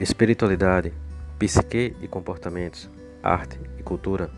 Espiritualidade, 0.00 0.94
psique 1.38 1.94
e 2.00 2.08
comportamentos, 2.08 2.88
arte 3.22 3.60
e 3.78 3.82
cultura 3.82 4.30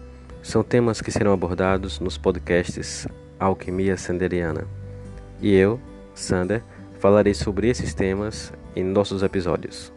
são 0.42 0.64
temas 0.64 1.00
que 1.00 1.12
serão 1.12 1.32
abordados 1.32 2.00
nos 2.00 2.18
podcasts 2.18 3.06
Alquimia 3.38 3.96
Sanderiana. 3.96 4.66
E 5.40 5.54
eu, 5.54 5.78
Sander, 6.16 6.64
falarei 6.98 7.32
sobre 7.32 7.68
esses 7.68 7.94
temas 7.94 8.52
em 8.74 8.82
nossos 8.82 9.22
episódios. 9.22 9.92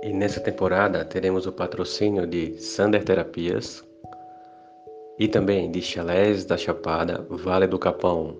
E 0.00 0.12
nessa 0.12 0.38
temporada 0.38 1.04
teremos 1.04 1.44
o 1.44 1.52
patrocínio 1.52 2.24
de 2.24 2.56
Sander 2.60 3.02
Terapias, 3.02 3.89
e 5.20 5.28
também 5.28 5.70
de 5.70 5.82
Chalés 5.82 6.46
da 6.46 6.56
Chapada, 6.56 7.26
Vale 7.28 7.66
do 7.66 7.78
Capão, 7.78 8.38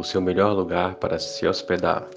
o 0.00 0.02
seu 0.02 0.20
melhor 0.20 0.52
lugar 0.52 0.96
para 0.96 1.16
se 1.16 1.46
hospedar. 1.46 2.08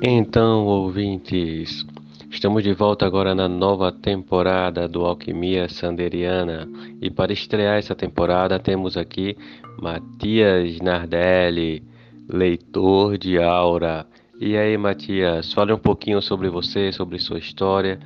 Então, 0.00 0.66
ouvintes, 0.66 1.86
estamos 2.30 2.62
de 2.62 2.72
volta 2.72 3.04
agora 3.04 3.34
na 3.34 3.46
nova 3.46 3.92
temporada 3.92 4.88
do 4.88 5.04
Alquimia 5.04 5.68
Sanderiana. 5.68 6.66
E 7.00 7.10
para 7.10 7.30
estrear 7.30 7.78
essa 7.78 7.94
temporada, 7.94 8.58
temos 8.58 8.96
aqui 8.96 9.36
Matias 9.78 10.80
Nardelli, 10.80 11.84
leitor 12.26 13.18
de 13.18 13.38
aura 13.38 14.06
e 14.44 14.58
aí, 14.58 14.76
Matias, 14.76 15.52
fale 15.52 15.72
um 15.72 15.78
pouquinho 15.78 16.20
sobre 16.20 16.48
você, 16.48 16.90
sobre 16.90 17.16
sua 17.20 17.38
história. 17.38 18.00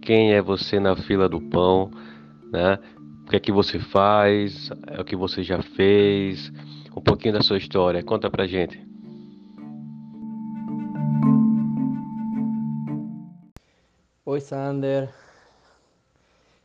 Quem 0.00 0.32
é 0.32 0.40
você 0.40 0.80
na 0.80 0.96
fila 0.96 1.28
do 1.28 1.38
pão, 1.38 1.90
né? 2.50 2.78
O 3.26 3.28
que 3.28 3.36
é 3.36 3.38
que 3.38 3.52
você 3.52 3.78
faz? 3.78 4.70
É 4.86 4.98
o 4.98 5.04
que 5.04 5.14
você 5.14 5.42
já 5.42 5.60
fez? 5.60 6.50
Um 6.96 7.02
pouquinho 7.02 7.34
da 7.34 7.42
sua 7.42 7.58
história. 7.58 8.02
Conta 8.02 8.30
pra 8.30 8.46
gente. 8.46 8.82
Oi, 14.24 14.40
Sander. 14.40 15.10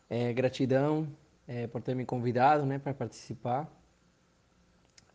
É, 0.10 0.32
gratidão 0.32 1.06
é, 1.46 1.68
por 1.68 1.82
ter 1.82 1.94
me 1.96 2.06
convidado, 2.06 2.66
né, 2.66 2.80
para 2.80 2.94
participar. 2.94 3.70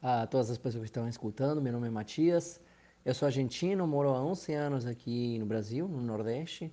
A 0.03 0.27
todas 0.27 0.51
as 0.51 0.59
pessoas 0.59 0.83
que 0.83 0.91
estão 0.91 1.09
escutando, 1.09 1.63
meu 1.63 1.73
nome 1.73 1.89
é 1.89 1.91
Matias. 1.91 2.61
Eu 3.05 3.13
sou 3.15 3.27
argentino, 3.27 3.85
moro 3.85 4.11
há 4.11 4.23
11 4.23 4.55
anos 4.55 4.87
aqui 4.87 5.37
no 5.37 5.45
Brasil, 5.45 5.89
no 5.89 6.01
Nordeste. 6.01 6.73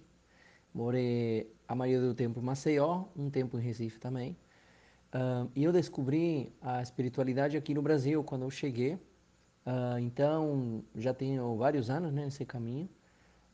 Morei 0.72 1.52
a 1.68 1.74
maioria 1.74 2.08
do 2.08 2.14
tempo 2.14 2.40
em 2.40 2.44
Maceió, 2.44 3.06
um 3.18 3.32
tempo 3.32 3.58
em 3.58 3.62
Recife 3.62 4.00
também. 4.00 4.38
Uh, 5.12 5.50
e 5.56 5.64
eu 5.64 5.72
descobri 5.72 6.54
a 6.62 6.84
espiritualidade 6.84 7.58
aqui 7.58 7.74
no 7.74 7.82
Brasil 7.82 8.24
quando 8.24 8.44
eu 8.44 8.52
cheguei. 8.52 8.94
Uh, 8.94 9.98
então, 10.02 10.84
já 10.96 11.16
tenho 11.16 11.58
vários 11.58 11.90
anos 11.90 12.14
né, 12.14 12.26
nesse 12.26 12.46
caminho, 12.46 12.88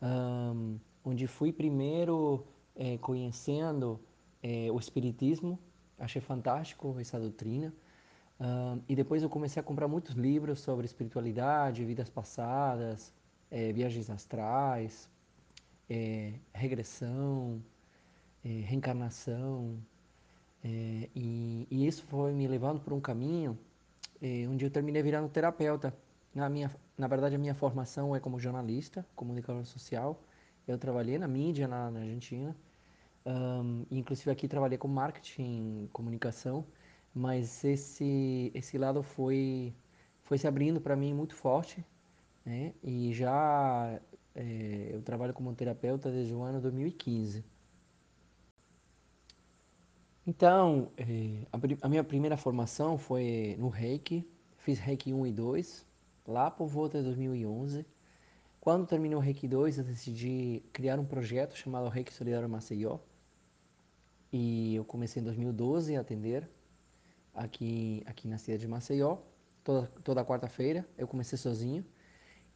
um, 0.02 0.78
onde 1.02 1.28
fui 1.28 1.53
primeiro 1.53 2.46
eh, 2.76 2.98
conhecendo 2.98 4.02
eh, 4.44 4.70
o 4.70 4.78
Espiritismo. 4.78 5.58
Achei 5.98 6.22
fantástico 6.22 6.94
essa 7.00 7.18
doutrina. 7.18 7.73
Uh, 8.39 8.83
e 8.89 8.95
depois 8.95 9.23
eu 9.23 9.30
comecei 9.30 9.59
a 9.61 9.64
comprar 9.64 9.88
muitos 9.88 10.14
livros 10.14 10.59
sobre 10.59 10.86
espiritualidade, 10.86 11.86
vidas 11.86 12.09
passadas, 12.09 13.14
é, 13.50 13.72
viagens 13.72 14.09
astrais, 14.09 15.09
é, 15.89 16.33
regressão, 16.53 17.63
é, 18.44 18.50
reencarnação. 18.50 19.78
E, 20.63 21.68
e, 21.69 21.88
isso 21.88 22.03
foi 22.06 22.34
me 22.34 22.47
levando 22.47 22.81
por 22.81 22.91
um 22.91 23.00
caminho 23.00 23.57
onde 24.50 24.66
eu 24.66 24.72
terminei 24.72 25.03
virando 25.03 25.29
terapeuta. 25.29 25.94
Na, 26.34 26.50
minha, 26.50 26.75
na 26.97 27.07
verdade, 27.07 27.35
a 27.35 27.38
minha 27.38 27.53
formação 27.53 28.16
é 28.16 28.19
como 28.19 28.40
jornalista, 28.40 29.06
comunicador 29.16 29.63
social. 29.66 30.19
Eu 30.67 30.79
trabalhei 30.79 31.19
na 31.19 31.28
mídia 31.28 31.67
na, 31.67 31.91
na 31.91 32.00
Argentina. 32.00 32.56
Um, 33.25 33.85
inclusive 33.91 34.31
aqui 34.31 34.47
trabalhei 34.47 34.78
com 34.78 34.88
marketing, 34.88 35.88
comunicação 35.94 36.66
mas 37.16 37.64
esse 37.64 38.52
esse 38.53 38.78
lado 38.78 39.02
foi 39.02 39.74
foi 40.24 40.38
se 40.38 40.48
abrindo 40.48 40.81
para 40.81 40.96
mim 40.96 41.14
muito 41.14 41.36
forte, 41.36 41.86
né? 42.46 42.74
E 42.84 43.14
já 43.14 44.00
é, 44.36 44.90
eu 44.92 45.02
trabalho 45.02 45.34
como 45.34 45.56
terapeuta 45.56 46.12
desde 46.12 46.34
o 46.34 46.42
ano 46.42 46.59
2015. 46.59 47.46
Então, 50.28 50.92
a, 51.53 51.86
a, 51.86 51.90
minha 51.90 52.03
primeira 52.03 52.36
formação 52.36 52.98
foi 52.98 53.56
no 53.59 53.70
Reiki, 53.70 54.28
fiz 54.58 54.80
Reiki 54.80 55.14
1 55.14 55.28
e 55.28 55.32
2, 55.32 55.86
lá 56.28 56.50
por 56.50 56.68
volta 56.68 56.97
de 56.97 57.06
2011. 57.06 57.86
Quando 58.59 58.88
terminou 58.88 59.20
o 59.20 59.24
Reiki 59.24 59.47
2, 59.47 59.78
eu 59.78 59.84
decidi 59.84 60.64
criar 60.74 61.00
um 61.00 61.06
projeto 61.06 61.56
chamado 61.56 61.88
Reiki 61.90 62.12
Solidário 62.12 62.50
Maceió. 62.50 63.00
E 64.34 64.76
eu 64.76 64.84
comecei 64.84 65.22
em 65.22 65.26
2012 65.26 65.96
a 65.96 66.02
atender 66.02 66.50
aqui, 67.35 68.03
aqui 68.06 68.28
na 68.28 68.38
cidade 68.38 68.62
de 68.62 68.68
Maceió, 68.68 69.18
toda, 69.63 69.88
toda 70.03 70.25
quarta-feira. 70.25 70.88
Eu 70.97 71.07
comecei 71.07 71.38
sozinho. 71.38 71.85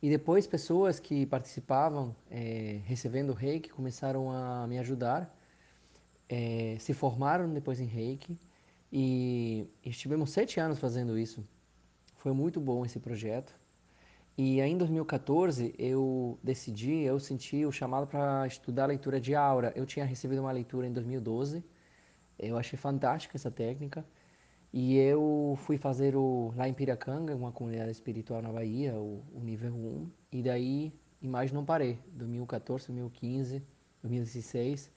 E 0.01 0.09
depois 0.09 0.47
pessoas 0.47 0.99
que 0.99 1.25
participavam 1.25 2.15
é, 2.31 2.79
recebendo 2.85 3.33
reiki 3.33 3.69
começaram 3.69 4.31
a 4.31 4.65
me 4.65 4.79
ajudar, 4.79 5.35
é, 6.29 6.77
se 6.79 6.93
formaram 6.93 7.51
depois 7.53 7.79
em 7.81 7.85
reiki 7.85 8.39
e 8.91 9.67
estivemos 9.85 10.29
sete 10.31 10.59
anos 10.59 10.79
fazendo 10.79 11.17
isso. 11.17 11.45
Foi 12.15 12.31
muito 12.31 12.61
bom 12.61 12.85
esse 12.85 12.99
projeto. 12.99 13.53
E 14.37 14.61
aí 14.61 14.71
em 14.71 14.77
2014 14.77 15.75
eu 15.77 16.39
decidi, 16.41 17.01
eu 17.01 17.19
senti 17.19 17.65
o 17.65 17.71
chamado 17.73 18.07
para 18.07 18.47
estudar 18.47 18.85
a 18.85 18.87
leitura 18.87 19.19
de 19.19 19.35
aura. 19.35 19.73
Eu 19.75 19.85
tinha 19.85 20.05
recebido 20.05 20.39
uma 20.39 20.51
leitura 20.51 20.87
em 20.87 20.93
2012, 20.93 21.61
eu 22.37 22.57
achei 22.57 22.79
fantástica 22.79 23.35
essa 23.35 23.51
técnica. 23.51 24.05
E 24.71 24.97
eu 24.97 25.57
fui 25.63 25.77
fazer 25.77 26.15
o 26.15 26.53
lá 26.55 26.67
em 26.69 26.73
Piracanga, 26.73 27.35
uma 27.35 27.51
comunidade 27.51 27.91
espiritual 27.91 28.41
na 28.41 28.51
Bahia, 28.51 28.93
o, 28.95 29.23
o 29.33 29.39
nível 29.43 29.73
1, 29.73 30.09
e 30.31 30.43
daí 30.43 30.93
e 31.21 31.27
mais 31.27 31.51
não 31.51 31.65
parei. 31.65 31.99
2014, 32.13 32.87
2015, 32.87 33.63
2016, 34.01 34.91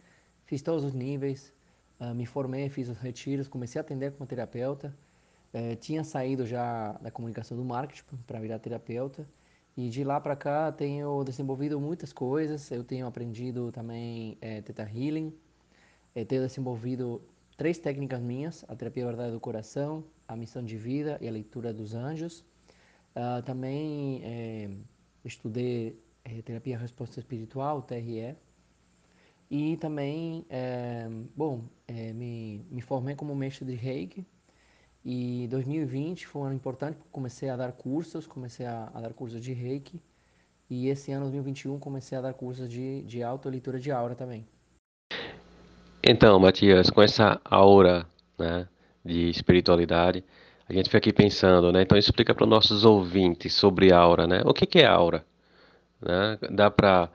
fiz 0.45 0.63
todos 0.63 0.85
os 0.85 0.95
níveis, 0.95 1.53
uh, 2.01 2.15
me 2.15 2.27
formei, 2.27 2.69
fiz 2.69 2.89
os 2.89 2.99
retiros, 2.99 3.49
comecei 3.49 3.79
a 3.79 3.83
atender 3.83 4.13
como 4.13 4.27
terapeuta. 4.27 4.95
Uh, 5.55 5.77
tinha 5.77 6.05
saído 6.05 6.47
já 6.47 6.93
da 6.95 7.11
comunicação 7.11 7.57
do 7.57 7.65
marketing 7.65 8.05
para 8.27 8.41
virar 8.41 8.59
terapeuta. 8.59 9.27
E 9.77 9.89
de 9.89 10.05
lá 10.05 10.21
para 10.21 10.37
cá 10.37 10.71
tenho 10.71 11.25
desenvolvido 11.25 11.81
muitas 11.81 12.13
coisas. 12.13 12.71
Eu 12.71 12.85
tenho 12.85 13.07
aprendido 13.07 13.73
também 13.73 14.37
é, 14.41 14.61
Theta 14.61 14.83
Healing, 14.83 15.33
é, 16.15 16.25
tenho 16.25 16.47
desenvolvido 16.47 17.23
três 17.57 17.79
técnicas 17.79 18.21
minhas: 18.21 18.65
a 18.69 18.77
terapia 18.77 19.05
verdade 19.05 19.33
do 19.33 19.41
coração, 19.41 20.05
a 20.27 20.37
missão 20.37 20.65
de 20.65 20.77
vida 20.77 21.19
e 21.21 21.29
a 21.29 21.31
leitura 21.31 21.73
dos 21.73 21.95
anjos. 21.95 22.45
Uh, 23.15 23.43
também 23.45 24.23
é, 24.25 24.71
estudei 25.25 26.01
é, 26.25 26.41
terapia 26.43 26.79
resposta 26.79 27.19
espiritual, 27.19 27.83
TRE. 27.83 28.37
E 29.51 29.77
também, 29.77 30.47
é, 30.49 31.07
bom, 31.37 31.65
me, 32.15 32.65
me 32.71 32.81
formei 32.81 33.15
como 33.15 33.35
mestre 33.35 33.67
de 33.67 33.75
Reiki. 33.75 34.27
E 35.05 35.47
2020 35.49 36.27
foi 36.27 36.43
um 36.43 36.45
ano 36.47 36.55
importante 36.55 36.97
porque 36.97 37.11
comecei 37.11 37.51
a 37.51 37.57
dar 37.57 37.73
cursos, 37.73 38.27
comecei 38.27 38.65
a, 38.65 38.91
a 38.95 39.01
dar 39.01 39.13
cursos 39.13 39.43
de 39.43 39.53
Reiki. 39.53 40.01
E 40.71 40.89
esse 40.89 41.13
ano, 41.13 41.25
2021, 41.25 41.79
comecei 41.79 42.17
a 42.17 42.21
dar 42.23 42.33
cursos 42.33 42.69
de, 42.69 43.03
de 43.03 43.23
auto-leitura 43.23 43.79
de 43.79 43.91
aura 43.91 44.15
também. 44.15 44.47
Então, 46.05 46.39
Matias, 46.41 46.91
com 46.91 47.01
essa 47.01 47.41
aura 47.45 48.05
né, 48.37 48.67
de 49.05 49.31
espiritualidade, 49.31 50.25
a 50.69 50.73
gente 50.73 50.87
fica 50.87 50.99
aqui 50.99 51.13
pensando, 51.13 51.71
né? 51.71 51.83
Então 51.83 51.97
explica 51.97 52.35
para 52.35 52.45
os 52.45 52.51
nossos 52.51 52.85
ouvintes 52.85 53.55
sobre 53.55 53.93
aura, 53.93 54.27
né? 54.27 54.43
O 54.45 54.53
que, 54.53 54.67
que 54.67 54.81
é 54.81 54.87
aura? 54.87 55.25
Né? 56.01 56.39
Dá 56.51 56.71
para 56.71 57.09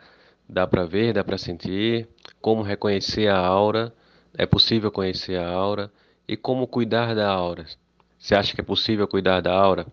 dá 0.47 0.65
para 0.65 0.85
ver, 0.85 1.13
dá 1.13 1.23
para 1.23 1.37
sentir, 1.37 2.07
como 2.39 2.61
reconhecer 2.61 3.27
a 3.27 3.37
aura, 3.37 3.93
é 4.33 4.45
possível 4.45 4.89
conhecer 4.89 5.37
a 5.37 5.49
aura 5.49 5.91
e 6.25 6.37
como 6.37 6.65
cuidar 6.65 7.13
da 7.13 7.29
aura. 7.29 7.65
Você 8.17 8.35
acha 8.35 8.55
que 8.55 8.61
é 8.61 8.63
possível 8.63 9.05
cuidar 9.07 9.41
da 9.41 9.53
aura? 9.53 9.85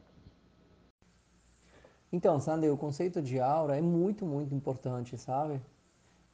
Então, 2.12 2.38
Sander, 2.38 2.73
o 2.73 2.76
conceito 2.76 3.20
de 3.20 3.40
aura 3.40 3.76
é 3.76 3.81
muito, 3.81 4.25
muito 4.25 4.55
importante, 4.55 5.19
sabe? 5.19 5.61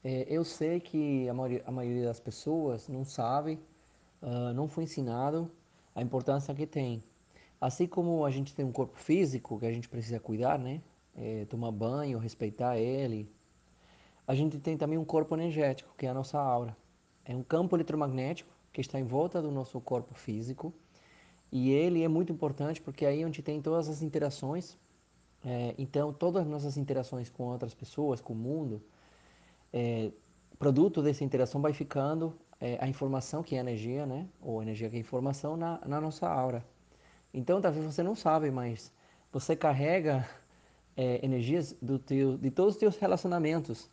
É, 0.02 0.26
eu 0.28 0.44
sei 0.44 0.80
que 0.80 1.28
a 1.28 1.34
maioria, 1.34 1.62
a 1.66 1.70
maioria, 1.70 2.06
das 2.06 2.20
pessoas 2.20 2.88
não 2.88 3.04
sabe, 3.04 3.58
uh, 4.22 4.52
não 4.54 4.66
foi 4.68 4.84
ensinado 4.84 5.50
a 5.94 6.02
importância 6.02 6.54
que 6.54 6.66
tem. 6.66 7.02
Assim 7.60 7.86
como 7.86 8.24
a 8.24 8.30
gente 8.30 8.54
tem 8.54 8.64
um 8.64 8.72
corpo 8.72 8.96
físico 8.96 9.58
que 9.58 9.66
a 9.66 9.72
gente 9.72 9.88
precisa 9.88 10.18
cuidar, 10.18 10.58
né? 10.58 10.80
é, 11.16 11.44
tomar 11.46 11.70
banho, 11.70 12.18
respeitar 12.18 12.78
ele. 12.78 13.30
A 14.26 14.34
gente 14.34 14.58
tem 14.58 14.76
também 14.76 14.98
um 14.98 15.04
corpo 15.04 15.34
energético, 15.34 15.92
que 15.96 16.06
é 16.06 16.08
a 16.08 16.14
nossa 16.14 16.38
aura. 16.38 16.76
É 17.24 17.34
um 17.34 17.42
campo 17.42 17.76
eletromagnético 17.76 18.50
que 18.72 18.80
está 18.80 18.98
em 18.98 19.04
volta 19.04 19.42
do 19.42 19.50
nosso 19.50 19.80
corpo 19.80 20.14
físico 20.14 20.72
e 21.50 21.70
ele 21.70 22.02
é 22.02 22.08
muito 22.08 22.32
importante 22.32 22.80
porque 22.80 23.04
aí 23.04 23.22
é 23.22 23.26
onde 23.26 23.42
tem 23.42 23.60
todas 23.60 23.88
as 23.88 24.02
interações. 24.02 24.78
É, 25.44 25.74
então, 25.78 26.12
todas 26.12 26.42
as 26.42 26.48
nossas 26.48 26.76
interações 26.76 27.30
com 27.30 27.44
outras 27.44 27.74
pessoas, 27.74 28.20
com 28.20 28.32
o 28.32 28.36
mundo, 28.36 28.82
é, 29.72 30.10
produto 30.58 31.02
dessa 31.02 31.24
interação 31.24 31.60
vai 31.60 31.72
ficando 31.72 32.36
é, 32.60 32.78
a 32.80 32.88
informação, 32.88 33.42
que 33.42 33.56
é 33.56 33.58
energia, 33.58 34.06
né? 34.06 34.28
Ou 34.40 34.62
energia 34.62 34.90
que 34.90 34.96
é 34.96 35.00
informação, 35.00 35.56
na, 35.56 35.80
na 35.86 36.00
nossa 36.00 36.28
aura. 36.28 36.64
Então, 37.32 37.60
talvez 37.60 37.84
você 37.84 38.02
não 38.02 38.14
sabe, 38.14 38.50
mas 38.50 38.92
você 39.32 39.56
carrega 39.56 40.28
é, 40.96 41.24
energias 41.24 41.76
do 41.80 41.98
teu, 41.98 42.36
de 42.36 42.50
todos 42.50 42.74
os 42.74 42.80
teus 42.80 42.96
relacionamentos. 42.98 43.90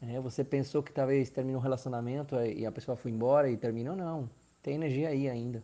É, 0.00 0.20
você 0.20 0.44
pensou 0.44 0.82
que 0.82 0.92
talvez 0.92 1.30
terminou 1.30 1.60
um 1.60 1.62
relacionamento 1.62 2.36
e 2.36 2.66
a 2.66 2.72
pessoa 2.72 2.96
foi 2.96 3.10
embora 3.10 3.50
e 3.50 3.56
terminou, 3.56 3.96
não. 3.96 4.28
Tem 4.62 4.74
energia 4.74 5.08
aí 5.08 5.28
ainda. 5.28 5.62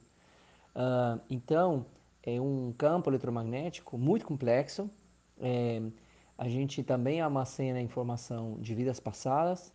Uh, 0.74 1.20
então, 1.28 1.84
é 2.22 2.40
um 2.40 2.72
campo 2.72 3.10
eletromagnético 3.10 3.98
muito 3.98 4.24
complexo. 4.24 4.88
É, 5.40 5.82
a 6.36 6.48
gente 6.48 6.82
também 6.82 7.20
armazena 7.20 7.80
informação 7.80 8.56
de 8.60 8.74
vidas 8.74 8.98
passadas. 8.98 9.72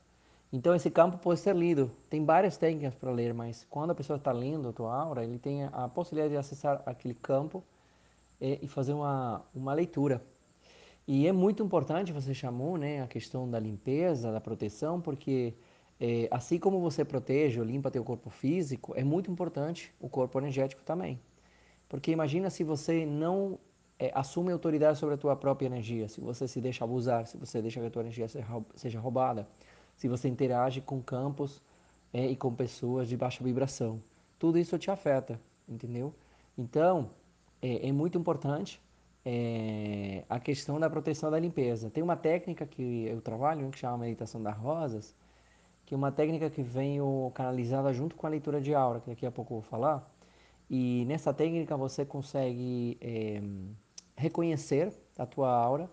Então, 0.51 0.73
esse 0.73 0.89
campo 0.89 1.17
pode 1.17 1.39
ser 1.39 1.55
lido. 1.55 1.91
Tem 2.09 2.23
várias 2.23 2.57
técnicas 2.57 2.95
para 2.95 3.11
ler, 3.11 3.33
mas 3.33 3.65
quando 3.69 3.91
a 3.91 3.95
pessoa 3.95 4.17
está 4.17 4.31
lendo 4.31 4.69
a 4.69 4.73
tua 4.73 4.95
aura, 4.95 5.23
ele 5.23 5.37
tem 5.37 5.65
a 5.65 5.87
possibilidade 5.89 6.33
de 6.33 6.37
acessar 6.37 6.81
aquele 6.85 7.13
campo 7.13 7.63
e, 8.39 8.59
e 8.61 8.67
fazer 8.67 8.93
uma, 8.93 9.43
uma 9.53 9.73
leitura. 9.73 10.21
E 11.07 11.27
é 11.27 11.31
muito 11.31 11.63
importante, 11.63 12.11
você 12.11 12.33
chamou 12.33 12.77
né, 12.77 13.01
a 13.01 13.07
questão 13.07 13.49
da 13.49 13.59
limpeza, 13.59 14.31
da 14.31 14.41
proteção, 14.41 14.99
porque 14.99 15.53
é, 15.99 16.27
assim 16.29 16.59
como 16.59 16.79
você 16.81 17.05
protege 17.05 17.59
ou 17.59 17.65
limpa 17.65 17.89
teu 17.89 18.03
corpo 18.03 18.29
físico, 18.29 18.93
é 18.95 19.03
muito 19.03 19.31
importante 19.31 19.93
o 19.99 20.09
corpo 20.09 20.37
energético 20.39 20.83
também. 20.83 21.19
Porque 21.87 22.11
imagina 22.11 22.49
se 22.49 22.63
você 22.63 23.05
não 23.05 23.57
é, 23.99 24.11
assume 24.13 24.51
autoridade 24.51 24.97
sobre 24.97 25.15
a 25.15 25.17
tua 25.17 25.35
própria 25.35 25.65
energia, 25.65 26.07
se 26.07 26.21
você 26.21 26.47
se 26.47 26.61
deixa 26.61 26.83
abusar, 26.83 27.25
se 27.25 27.37
você 27.37 27.61
deixa 27.61 27.79
que 27.79 27.87
a 27.87 27.89
tua 27.89 28.03
energia 28.03 28.27
seja 28.75 28.99
roubada, 28.99 29.47
se 29.95 30.07
você 30.07 30.27
interage 30.27 30.81
com 30.81 31.01
campos 31.01 31.61
é, 32.13 32.25
e 32.27 32.35
com 32.35 32.53
pessoas 32.53 33.07
de 33.07 33.17
baixa 33.17 33.43
vibração. 33.43 34.01
Tudo 34.37 34.59
isso 34.59 34.77
te 34.77 34.91
afeta, 34.91 35.39
entendeu? 35.67 36.13
Então, 36.57 37.09
é, 37.61 37.87
é 37.87 37.91
muito 37.91 38.17
importante 38.17 38.79
é, 39.25 40.23
a 40.29 40.39
questão 40.39 40.79
da 40.79 40.89
proteção 40.89 41.31
da 41.31 41.39
limpeza. 41.39 41.89
Tem 41.89 42.03
uma 42.03 42.15
técnica 42.15 42.65
que 42.65 43.05
eu 43.07 43.19
trabalho, 43.19 43.69
que 43.71 43.79
chama 43.79 43.97
Meditação 43.97 44.41
das 44.41 44.55
Rosas, 44.55 45.15
que 45.85 45.93
é 45.93 45.97
uma 45.97 46.11
técnica 46.11 46.49
que 46.49 46.61
vem 46.61 46.99
canalizada 47.33 47.91
junto 47.93 48.15
com 48.15 48.27
a 48.27 48.29
leitura 48.29 48.61
de 48.61 48.75
aura, 48.75 48.99
que 48.99 49.09
daqui 49.09 49.25
a 49.25 49.31
pouco 49.31 49.53
eu 49.53 49.61
vou 49.61 49.69
falar. 49.69 50.07
E 50.69 51.05
nessa 51.07 51.33
técnica 51.33 51.75
você 51.77 52.05
consegue 52.05 52.97
é, 53.01 53.41
reconhecer 54.17 54.91
a 55.17 55.25
tua 55.25 55.49
aura, 55.49 55.89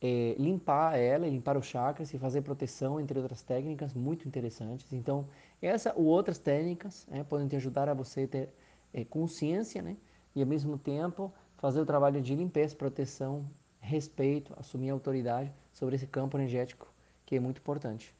é, 0.00 0.36
limpar 0.38 0.98
ela, 0.98 1.26
limpar 1.26 1.56
os 1.56 1.64
chakras 1.64 2.12
e 2.12 2.18
fazer 2.18 2.42
proteção, 2.42 3.00
entre 3.00 3.18
outras 3.18 3.42
técnicas 3.42 3.94
muito 3.94 4.28
interessantes. 4.28 4.92
Então, 4.92 5.26
essa 5.62 5.94
ou 5.96 6.04
outras 6.04 6.38
técnicas 6.38 7.06
né, 7.10 7.24
podem 7.24 7.48
te 7.48 7.56
ajudar 7.56 7.88
a 7.88 7.94
você 7.94 8.26
ter 8.26 8.50
é, 8.92 9.02
consciência, 9.02 9.80
né? 9.80 9.96
E 10.36 10.42
ao 10.42 10.46
mesmo 10.46 10.76
tempo 10.76 11.32
fazer 11.56 11.80
o 11.80 11.86
trabalho 11.86 12.20
de 12.20 12.34
limpeza, 12.34 12.76
proteção, 12.76 13.46
respeito, 13.80 14.52
assumir 14.58 14.90
autoridade 14.90 15.50
sobre 15.72 15.96
esse 15.96 16.06
campo 16.06 16.36
energético 16.36 16.92
que 17.24 17.36
é 17.36 17.40
muito 17.40 17.58
importante. 17.58 18.14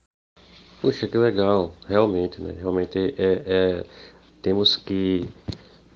Puxa, 0.81 1.07
que 1.07 1.19
legal, 1.19 1.75
realmente, 1.87 2.41
né? 2.41 2.53
Realmente 2.53 3.15
é, 3.19 3.43
é 3.47 3.87
temos 4.41 4.77
que 4.77 5.29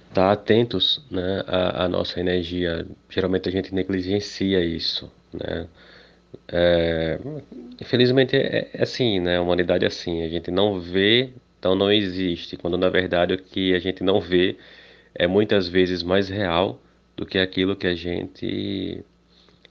estar 0.09 0.33
atentos 0.33 1.05
né, 1.11 1.45
à, 1.47 1.85
à, 1.85 1.89
nossa 1.89 2.21
energia. 2.21 2.87
Geralmente 3.09 3.49
a 3.49 3.53
gente 3.53 3.75
negligencia 3.75 4.65
isso, 4.65 5.11
né? 5.33 5.69
É, 6.51 7.19
infelizmente 7.81 8.37
é, 8.37 8.71
é 8.73 8.83
assim, 8.83 9.21
né? 9.21 9.39
A 9.39 9.43
humanidade 9.43 9.85
é 9.85 9.89
assim, 9.89 10.23
a 10.23 10.29
gente 10.29 10.51
não 10.51 10.81
vê, 10.81 11.31
então 11.59 11.75
não 11.75 11.91
existe. 11.93 12.57
Quando 12.57 12.77
na 12.79 12.89
verdade 12.89 13.35
o 13.35 13.39
que 13.39 13.75
a 13.75 13.79
gente 13.79 14.03
não 14.03 14.21
vê 14.21 14.57
é 15.15 15.27
muitas 15.27 15.69
vezes 15.69 16.03
mais 16.03 16.29
real 16.29 16.81
do 17.17 17.27
que 17.27 17.39
aquilo 17.39 17.77
que 17.77 17.87
a 17.87 17.95
gente 17.95 19.05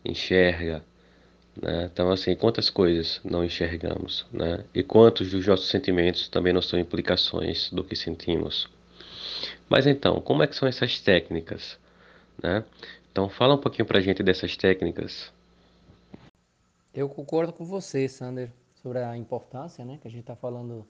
enxerga. 0.04 0.84
Né? 1.62 1.90
Então, 1.92 2.12
assim, 2.12 2.36
quantas 2.36 2.70
coisas 2.70 3.20
não 3.24 3.44
enxergamos, 3.44 4.26
né? 4.32 4.64
E 4.76 4.84
quantos 4.84 5.32
dos 5.32 5.48
nossos 5.48 5.70
sentimentos 5.70 6.28
também 6.28 6.54
não 6.54 6.62
são 6.62 6.80
implicações 6.80 7.70
do 7.72 7.84
que 7.84 7.96
sentimos. 7.96 8.68
Mas 9.70 9.86
então, 9.86 10.22
como 10.22 10.44
é 10.44 10.48
que 10.48 10.56
são 10.56 10.68
essas 10.68 11.00
técnicas, 11.00 11.78
né? 12.42 12.64
Então, 13.12 13.30
fala 13.30 13.56
um 13.56 13.60
pouquinho 13.60 13.86
pra 13.86 14.00
gente 14.00 14.24
dessas 14.24 14.56
técnicas. 14.56 15.34
Eu 16.94 17.10
concordo 17.10 17.52
com 17.52 17.66
você, 17.66 18.08
Sander, 18.08 18.52
sobre 18.76 19.00
a 19.00 19.18
importância, 19.18 19.84
né, 19.84 19.98
que 20.02 20.08
a 20.08 20.12
gente 20.12 20.22
está 20.22 20.36
falando 20.36 20.88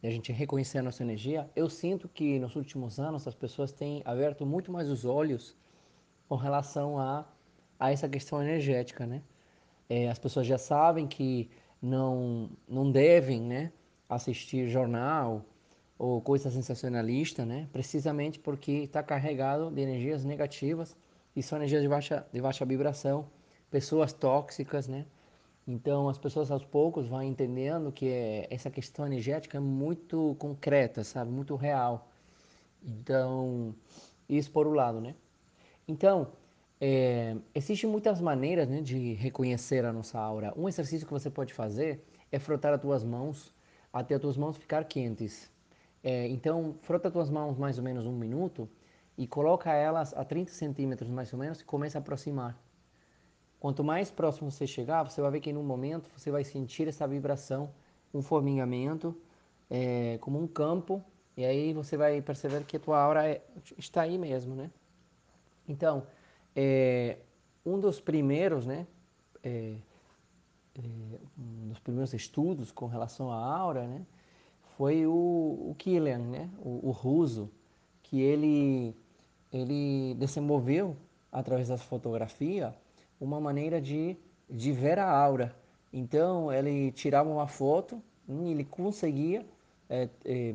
de 0.00 0.08
a 0.08 0.10
gente 0.10 0.32
reconhecer 0.32 0.78
a 0.78 0.82
nossa 0.82 1.02
energia. 1.02 1.48
Eu 1.54 1.68
sinto 1.68 2.08
que 2.08 2.38
nos 2.38 2.56
últimos 2.56 2.98
anos 2.98 3.26
as 3.26 3.34
pessoas 3.34 3.72
têm 3.72 4.02
aberto 4.04 4.44
muito 4.44 4.70
mais 4.70 4.88
os 4.88 5.04
olhos 5.04 5.56
com 6.28 6.36
relação 6.36 6.98
a, 6.98 7.24
a 7.78 7.90
essa 7.90 8.08
questão 8.08 8.42
energética, 8.42 9.06
né? 9.06 9.22
É, 9.88 10.08
as 10.08 10.18
pessoas 10.18 10.46
já 10.46 10.58
sabem 10.58 11.06
que 11.06 11.50
não, 11.80 12.50
não 12.68 12.90
devem 12.90 13.40
né, 13.40 13.72
assistir 14.08 14.68
jornal 14.68 15.44
ou 16.02 16.20
coisa 16.20 16.50
sensacionalista, 16.50 17.46
né? 17.46 17.68
Precisamente 17.72 18.40
porque 18.40 18.72
está 18.72 19.04
carregado 19.04 19.70
de 19.70 19.82
energias 19.82 20.24
negativas 20.24 20.96
e 21.36 21.40
são 21.44 21.58
energias 21.58 21.80
de 21.80 21.88
baixa, 21.88 22.26
de 22.32 22.40
baixa 22.40 22.64
vibração, 22.64 23.30
pessoas 23.70 24.12
tóxicas, 24.12 24.88
né? 24.88 25.06
Então 25.64 26.08
as 26.08 26.18
pessoas 26.18 26.50
aos 26.50 26.64
poucos 26.64 27.06
vão 27.06 27.22
entendendo 27.22 27.92
que 27.92 28.08
é, 28.08 28.48
essa 28.50 28.68
questão 28.68 29.06
energética 29.06 29.58
é 29.58 29.60
muito 29.60 30.34
concreta, 30.40 31.04
sabe? 31.04 31.30
Muito 31.30 31.54
real. 31.54 32.08
Então, 32.82 33.72
isso 34.28 34.50
por 34.50 34.66
um 34.66 34.72
lado, 34.72 35.00
né? 35.00 35.14
Então, 35.86 36.32
é, 36.80 37.36
existem 37.54 37.88
muitas 37.88 38.20
maneiras 38.20 38.68
né, 38.68 38.80
de 38.80 39.12
reconhecer 39.14 39.84
a 39.84 39.92
nossa 39.92 40.18
aura. 40.18 40.52
Um 40.56 40.68
exercício 40.68 41.06
que 41.06 41.12
você 41.12 41.30
pode 41.30 41.54
fazer 41.54 42.04
é 42.32 42.40
frotar 42.40 42.74
as 42.74 42.80
tuas 42.80 43.04
mãos 43.04 43.54
até 43.92 44.16
as 44.16 44.20
tuas 44.20 44.36
mãos 44.36 44.56
ficar 44.56 44.84
quentes. 44.84 45.51
É, 46.02 46.26
então, 46.28 46.76
frota 46.82 47.08
as 47.08 47.12
tuas 47.12 47.30
mãos 47.30 47.56
mais 47.56 47.78
ou 47.78 47.84
menos 47.84 48.06
um 48.06 48.12
minuto 48.12 48.68
e 49.16 49.26
coloca 49.26 49.72
elas 49.72 50.12
a 50.14 50.24
30 50.24 50.50
centímetros 50.52 51.08
mais 51.10 51.32
ou 51.32 51.38
menos 51.38 51.60
e 51.60 51.64
começa 51.64 51.98
a 51.98 52.00
aproximar. 52.00 52.58
Quanto 53.60 53.84
mais 53.84 54.10
próximo 54.10 54.50
você 54.50 54.66
chegar, 54.66 55.04
você 55.04 55.20
vai 55.20 55.30
ver 55.30 55.40
que 55.40 55.52
um 55.54 55.62
momento 55.62 56.10
você 56.16 56.30
vai 56.30 56.42
sentir 56.42 56.88
essa 56.88 57.06
vibração, 57.06 57.70
um 58.12 58.20
formigamento, 58.20 59.16
é, 59.70 60.18
como 60.18 60.40
um 60.40 60.48
campo, 60.48 61.02
e 61.36 61.44
aí 61.44 61.72
você 61.72 61.96
vai 61.96 62.20
perceber 62.20 62.64
que 62.64 62.76
a 62.76 62.80
tua 62.80 63.00
aura 63.00 63.28
é, 63.28 63.42
está 63.78 64.02
aí 64.02 64.18
mesmo, 64.18 64.54
né? 64.54 64.70
Então, 65.68 66.06
é, 66.56 67.18
um 67.64 67.78
dos 67.78 68.00
primeiros, 68.00 68.66
né, 68.66 68.86
é, 69.42 69.76
é, 70.74 70.80
um 71.38 71.68
dos 71.68 71.78
primeiros 71.78 72.12
estudos 72.12 72.72
com 72.72 72.86
relação 72.86 73.30
à 73.30 73.36
aura, 73.36 73.86
né, 73.86 74.04
foi 74.76 75.06
o, 75.06 75.12
o 75.70 75.74
Killian, 75.78 76.18
né, 76.18 76.50
o, 76.58 76.88
o 76.88 76.90
russo, 76.90 77.50
que 78.02 78.20
ele, 78.20 78.94
ele 79.52 80.14
desenvolveu, 80.14 80.96
através 81.30 81.68
da 81.68 81.78
fotografia, 81.78 82.74
uma 83.20 83.40
maneira 83.40 83.80
de, 83.80 84.16
de 84.48 84.72
ver 84.72 84.98
a 84.98 85.10
aura. 85.10 85.54
Então, 85.92 86.52
ele 86.52 86.90
tirava 86.92 87.28
uma 87.28 87.46
foto 87.46 88.02
e 88.28 88.50
ele 88.50 88.64
conseguia 88.64 89.46
é, 89.88 90.08
é, 90.24 90.54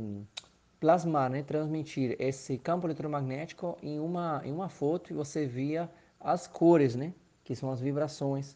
plasmar, 0.79 1.29
né, 1.29 1.43
transmitir 1.43 2.15
esse 2.19 2.57
campo 2.57 2.87
eletromagnético 2.87 3.77
em 3.81 3.99
uma, 3.99 4.41
em 4.43 4.51
uma 4.51 4.69
foto 4.69 5.11
e 5.11 5.13
você 5.13 5.45
via 5.45 5.89
as 6.19 6.47
cores, 6.47 6.95
né, 6.95 7.13
que 7.43 7.55
são 7.55 7.71
as 7.71 7.79
vibrações. 7.79 8.55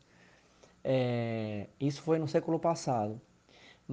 É, 0.84 1.68
isso 1.80 2.02
foi 2.02 2.18
no 2.18 2.28
século 2.28 2.60
passado. 2.60 3.22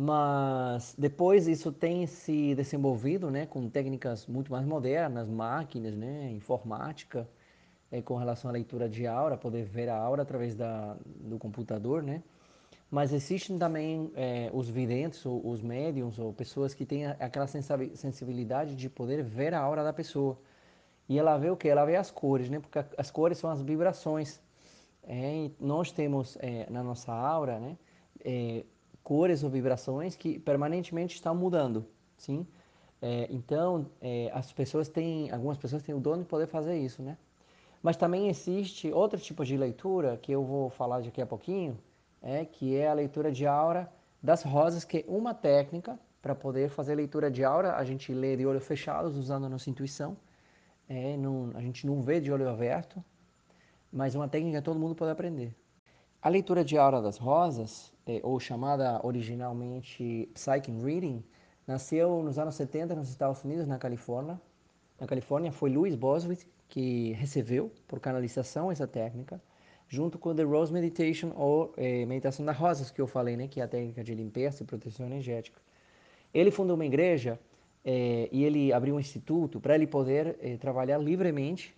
Mas 0.00 0.94
depois 0.96 1.48
isso 1.48 1.72
tem 1.72 2.06
se 2.06 2.54
desenvolvido 2.54 3.32
né, 3.32 3.46
com 3.46 3.68
técnicas 3.68 4.28
muito 4.28 4.52
mais 4.52 4.64
modernas, 4.64 5.28
máquinas, 5.28 5.96
né, 5.96 6.30
informática, 6.30 7.28
é, 7.90 8.00
com 8.00 8.14
relação 8.14 8.48
à 8.48 8.52
leitura 8.52 8.88
de 8.88 9.08
aura, 9.08 9.36
poder 9.36 9.64
ver 9.64 9.88
a 9.88 9.96
aura 9.96 10.22
através 10.22 10.54
da, 10.54 10.96
do 11.04 11.36
computador, 11.36 12.00
né? 12.00 12.22
Mas 12.88 13.12
existem 13.12 13.58
também 13.58 14.12
é, 14.14 14.48
os 14.54 14.70
videntes, 14.70 15.26
ou 15.26 15.44
os 15.44 15.60
médiums, 15.62 16.16
ou 16.20 16.32
pessoas 16.32 16.72
que 16.74 16.86
têm 16.86 17.06
aquela 17.06 17.48
sensibilidade 17.48 18.76
de 18.76 18.88
poder 18.88 19.24
ver 19.24 19.52
a 19.52 19.58
aura 19.58 19.82
da 19.82 19.92
pessoa. 19.92 20.38
E 21.08 21.18
ela 21.18 21.36
vê 21.36 21.50
o 21.50 21.56
que? 21.56 21.68
Ela 21.68 21.84
vê 21.84 21.96
as 21.96 22.08
cores, 22.08 22.48
né? 22.48 22.60
Porque 22.60 22.78
as 22.96 23.10
cores 23.10 23.38
são 23.38 23.50
as 23.50 23.60
vibrações. 23.62 24.40
É, 25.02 25.50
nós 25.58 25.90
temos 25.90 26.38
é, 26.40 26.70
na 26.70 26.84
nossa 26.84 27.12
aura, 27.12 27.58
né, 27.58 27.76
cores 29.02 29.42
ou 29.42 29.50
vibrações 29.50 30.16
que 30.16 30.38
permanentemente 30.38 31.14
estão 31.14 31.34
mudando, 31.34 31.86
sim? 32.16 32.46
É, 33.00 33.28
então, 33.30 33.86
é, 34.00 34.30
as 34.34 34.52
pessoas 34.52 34.88
têm, 34.88 35.30
algumas 35.30 35.56
pessoas 35.56 35.82
têm 35.82 35.94
o 35.94 36.00
dom 36.00 36.18
de 36.18 36.24
poder 36.24 36.46
fazer 36.46 36.76
isso, 36.78 37.02
né? 37.02 37.16
Mas 37.82 37.96
também 37.96 38.28
existe 38.28 38.90
outro 38.92 39.18
tipo 39.20 39.44
de 39.44 39.56
leitura 39.56 40.16
que 40.16 40.32
eu 40.32 40.44
vou 40.44 40.68
falar 40.68 41.00
daqui 41.00 41.22
a 41.22 41.26
pouquinho, 41.26 41.78
é 42.20 42.44
que 42.44 42.76
é 42.76 42.88
a 42.88 42.92
leitura 42.92 43.30
de 43.30 43.46
aura 43.46 43.90
das 44.22 44.42
rosas, 44.42 44.84
que 44.84 44.98
é 44.98 45.04
uma 45.06 45.32
técnica 45.32 45.98
para 46.20 46.34
poder 46.34 46.68
fazer 46.70 46.96
leitura 46.96 47.30
de 47.30 47.44
aura. 47.44 47.76
A 47.76 47.84
gente 47.84 48.12
lê 48.12 48.36
de 48.36 48.44
olhos 48.44 48.66
fechados, 48.66 49.16
usando 49.16 49.46
a 49.46 49.48
nossa 49.48 49.70
intuição. 49.70 50.16
É, 50.88 51.16
não, 51.16 51.52
a 51.54 51.60
gente 51.60 51.86
não 51.86 52.02
vê 52.02 52.20
de 52.20 52.32
olho 52.32 52.48
aberto, 52.48 53.02
mas 53.92 54.14
é 54.14 54.18
uma 54.18 54.28
técnica 54.28 54.58
que 54.58 54.64
todo 54.64 54.80
mundo 54.80 54.94
pode 54.94 55.12
aprender. 55.12 55.54
A 56.20 56.28
leitura 56.28 56.64
de 56.64 56.76
aura 56.76 57.00
das 57.00 57.16
rosas, 57.16 57.92
ou 58.22 58.38
chamada 58.40 59.00
originalmente 59.04 60.28
Psychic 60.34 60.70
Reading, 60.82 61.22
nasceu 61.66 62.22
nos 62.22 62.38
anos 62.38 62.54
70 62.54 62.94
nos 62.94 63.08
Estados 63.08 63.42
Unidos, 63.44 63.66
na 63.66 63.78
Califórnia. 63.78 64.40
Na 64.98 65.06
Califórnia 65.06 65.52
foi 65.52 65.70
Louis 65.70 65.94
Boswell 65.94 66.38
que 66.68 67.12
recebeu 67.12 67.72
por 67.86 67.98
canalização 67.98 68.70
essa 68.70 68.86
técnica, 68.86 69.40
junto 69.88 70.18
com 70.18 70.34
The 70.34 70.42
Rose 70.42 70.72
Meditation 70.72 71.32
ou 71.34 71.72
é, 71.76 72.04
Meditação 72.04 72.44
das 72.44 72.56
Rosas, 72.56 72.90
que 72.90 73.00
eu 73.00 73.06
falei, 73.06 73.36
né, 73.36 73.48
que 73.48 73.60
é 73.60 73.64
a 73.64 73.68
técnica 73.68 74.04
de 74.04 74.14
limpeza 74.14 74.62
e 74.62 74.66
proteção 74.66 75.06
energética. 75.06 75.60
Ele 76.32 76.50
fundou 76.50 76.76
uma 76.76 76.84
igreja 76.84 77.38
é, 77.84 78.28
e 78.30 78.44
ele 78.44 78.72
abriu 78.72 78.96
um 78.96 79.00
instituto 79.00 79.58
para 79.60 79.74
ele 79.74 79.86
poder 79.86 80.36
é, 80.40 80.56
trabalhar 80.58 80.98
livremente. 80.98 81.74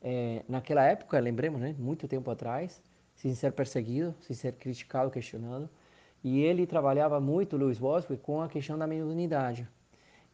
É, 0.00 0.42
naquela 0.48 0.84
época, 0.84 1.18
lembremos, 1.20 1.60
né, 1.60 1.74
muito 1.78 2.08
tempo 2.08 2.28
atrás, 2.30 2.82
sem 3.22 3.36
ser 3.36 3.52
perseguido, 3.52 4.12
sem 4.20 4.34
ser 4.34 4.52
criticado, 4.54 5.08
questionado. 5.08 5.70
E 6.24 6.42
ele 6.42 6.66
trabalhava 6.66 7.20
muito, 7.20 7.56
Louis 7.56 7.78
Boswell, 7.78 8.18
com 8.18 8.42
a 8.42 8.48
questão 8.48 8.76
da 8.76 8.84
mediunidade. 8.84 9.68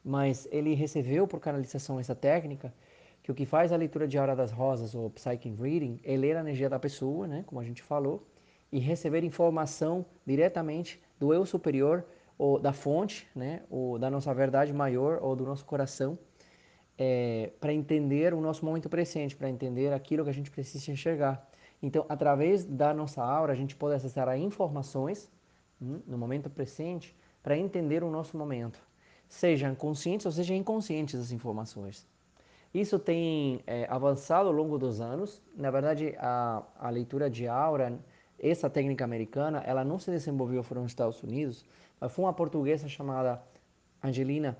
Mas 0.02 0.48
ele 0.50 0.72
recebeu 0.72 1.28
por 1.28 1.38
canalização 1.38 2.00
essa 2.00 2.14
técnica, 2.14 2.72
que 3.22 3.30
o 3.30 3.34
que 3.34 3.44
faz 3.44 3.72
a 3.72 3.76
leitura 3.76 4.08
de 4.08 4.16
aura 4.16 4.34
das 4.34 4.50
rosas, 4.50 4.94
ou 4.94 5.10
psychic 5.10 5.54
reading, 5.60 6.00
é 6.02 6.16
ler 6.16 6.34
a 6.38 6.40
energia 6.40 6.70
da 6.70 6.78
pessoa, 6.78 7.26
né, 7.26 7.44
como 7.46 7.60
a 7.60 7.64
gente 7.64 7.82
falou, 7.82 8.26
e 8.72 8.78
receber 8.78 9.22
informação 9.22 10.06
diretamente 10.24 10.98
do 11.20 11.34
eu 11.34 11.44
superior 11.44 12.06
ou 12.38 12.58
da 12.58 12.72
fonte, 12.72 13.28
né, 13.34 13.64
ou 13.68 13.98
da 13.98 14.10
nossa 14.10 14.32
verdade 14.32 14.72
maior 14.72 15.18
ou 15.20 15.36
do 15.36 15.44
nosso 15.44 15.66
coração, 15.66 16.18
é, 16.96 17.50
para 17.60 17.70
entender 17.70 18.32
o 18.32 18.40
nosso 18.40 18.64
momento 18.64 18.88
presente, 18.88 19.36
para 19.36 19.50
entender 19.50 19.92
aquilo 19.92 20.24
que 20.24 20.30
a 20.30 20.34
gente 20.34 20.50
precisa 20.50 20.90
enxergar. 20.90 21.47
Então, 21.82 22.04
através 22.08 22.64
da 22.64 22.92
nossa 22.92 23.22
aura, 23.22 23.52
a 23.52 23.56
gente 23.56 23.76
pode 23.76 23.94
acessar 23.94 24.36
informações 24.38 25.30
hum, 25.80 26.00
no 26.06 26.18
momento 26.18 26.50
presente 26.50 27.16
para 27.42 27.56
entender 27.56 28.02
o 28.02 28.10
nosso 28.10 28.36
momento, 28.36 28.80
sejam 29.28 29.74
conscientes 29.74 30.26
ou 30.26 30.32
sejam 30.32 30.56
inconscientes 30.56 31.20
as 31.20 31.30
informações. 31.30 32.06
Isso 32.74 32.98
tem 32.98 33.62
é, 33.66 33.86
avançado 33.88 34.48
ao 34.48 34.52
longo 34.52 34.76
dos 34.76 35.00
anos. 35.00 35.42
Na 35.56 35.70
verdade, 35.70 36.14
a, 36.18 36.62
a 36.78 36.90
leitura 36.90 37.30
de 37.30 37.46
aura, 37.48 37.98
essa 38.38 38.68
técnica 38.68 39.04
americana, 39.04 39.62
ela 39.64 39.84
não 39.84 39.98
se 39.98 40.10
desenvolveu 40.10 40.62
fora 40.62 40.80
nos 40.80 40.90
Estados 40.90 41.22
Unidos, 41.22 41.64
mas 42.00 42.12
foi 42.12 42.24
uma 42.24 42.32
portuguesa 42.32 42.88
chamada 42.88 43.42
Angelina 44.02 44.56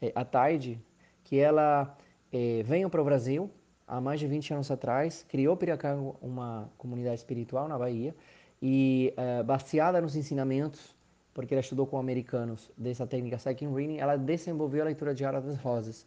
é, 0.00 0.10
Ataide, 0.14 0.82
que 1.22 1.38
ela 1.38 1.96
é, 2.32 2.62
veio 2.64 2.90
para 2.90 3.00
o 3.00 3.04
Brasil 3.04 3.50
há 3.92 4.00
mais 4.00 4.18
de 4.18 4.26
20 4.26 4.54
anos 4.54 4.70
atrás, 4.70 5.22
criou 5.28 5.54
Piracanga 5.54 6.14
uma 6.22 6.70
comunidade 6.78 7.16
espiritual 7.16 7.68
na 7.68 7.78
Bahia, 7.78 8.14
e 8.60 9.12
é, 9.18 9.42
baseada 9.42 10.00
nos 10.00 10.16
ensinamentos, 10.16 10.96
porque 11.34 11.52
ela 11.52 11.60
estudou 11.60 11.86
com 11.86 11.98
americanos 11.98 12.70
dessa 12.74 13.06
técnica 13.06 13.36
Second 13.38 13.74
Reading, 13.74 13.98
ela 13.98 14.16
desenvolveu 14.16 14.80
a 14.80 14.84
leitura 14.86 15.14
Aura 15.26 15.42
das 15.42 15.58
Rosas. 15.58 16.06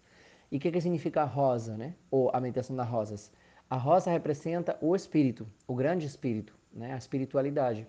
E 0.51 0.58
o 0.58 0.60
que, 0.60 0.72
que 0.72 0.82
significa 0.82 1.24
rosa, 1.25 1.77
né? 1.77 1.94
ou 2.10 2.32
a 2.34 2.42
meditação 2.42 2.75
das 2.75 2.88
rosas? 2.88 3.32
A 3.70 3.77
rosa 3.77 4.10
representa 4.10 4.75
o 4.82 4.96
espírito, 4.96 5.46
o 5.68 5.75
grande 5.75 6.08
espírito, 6.08 6.58
né? 6.74 6.92
a 6.94 6.98
espiritualidade, 6.98 7.86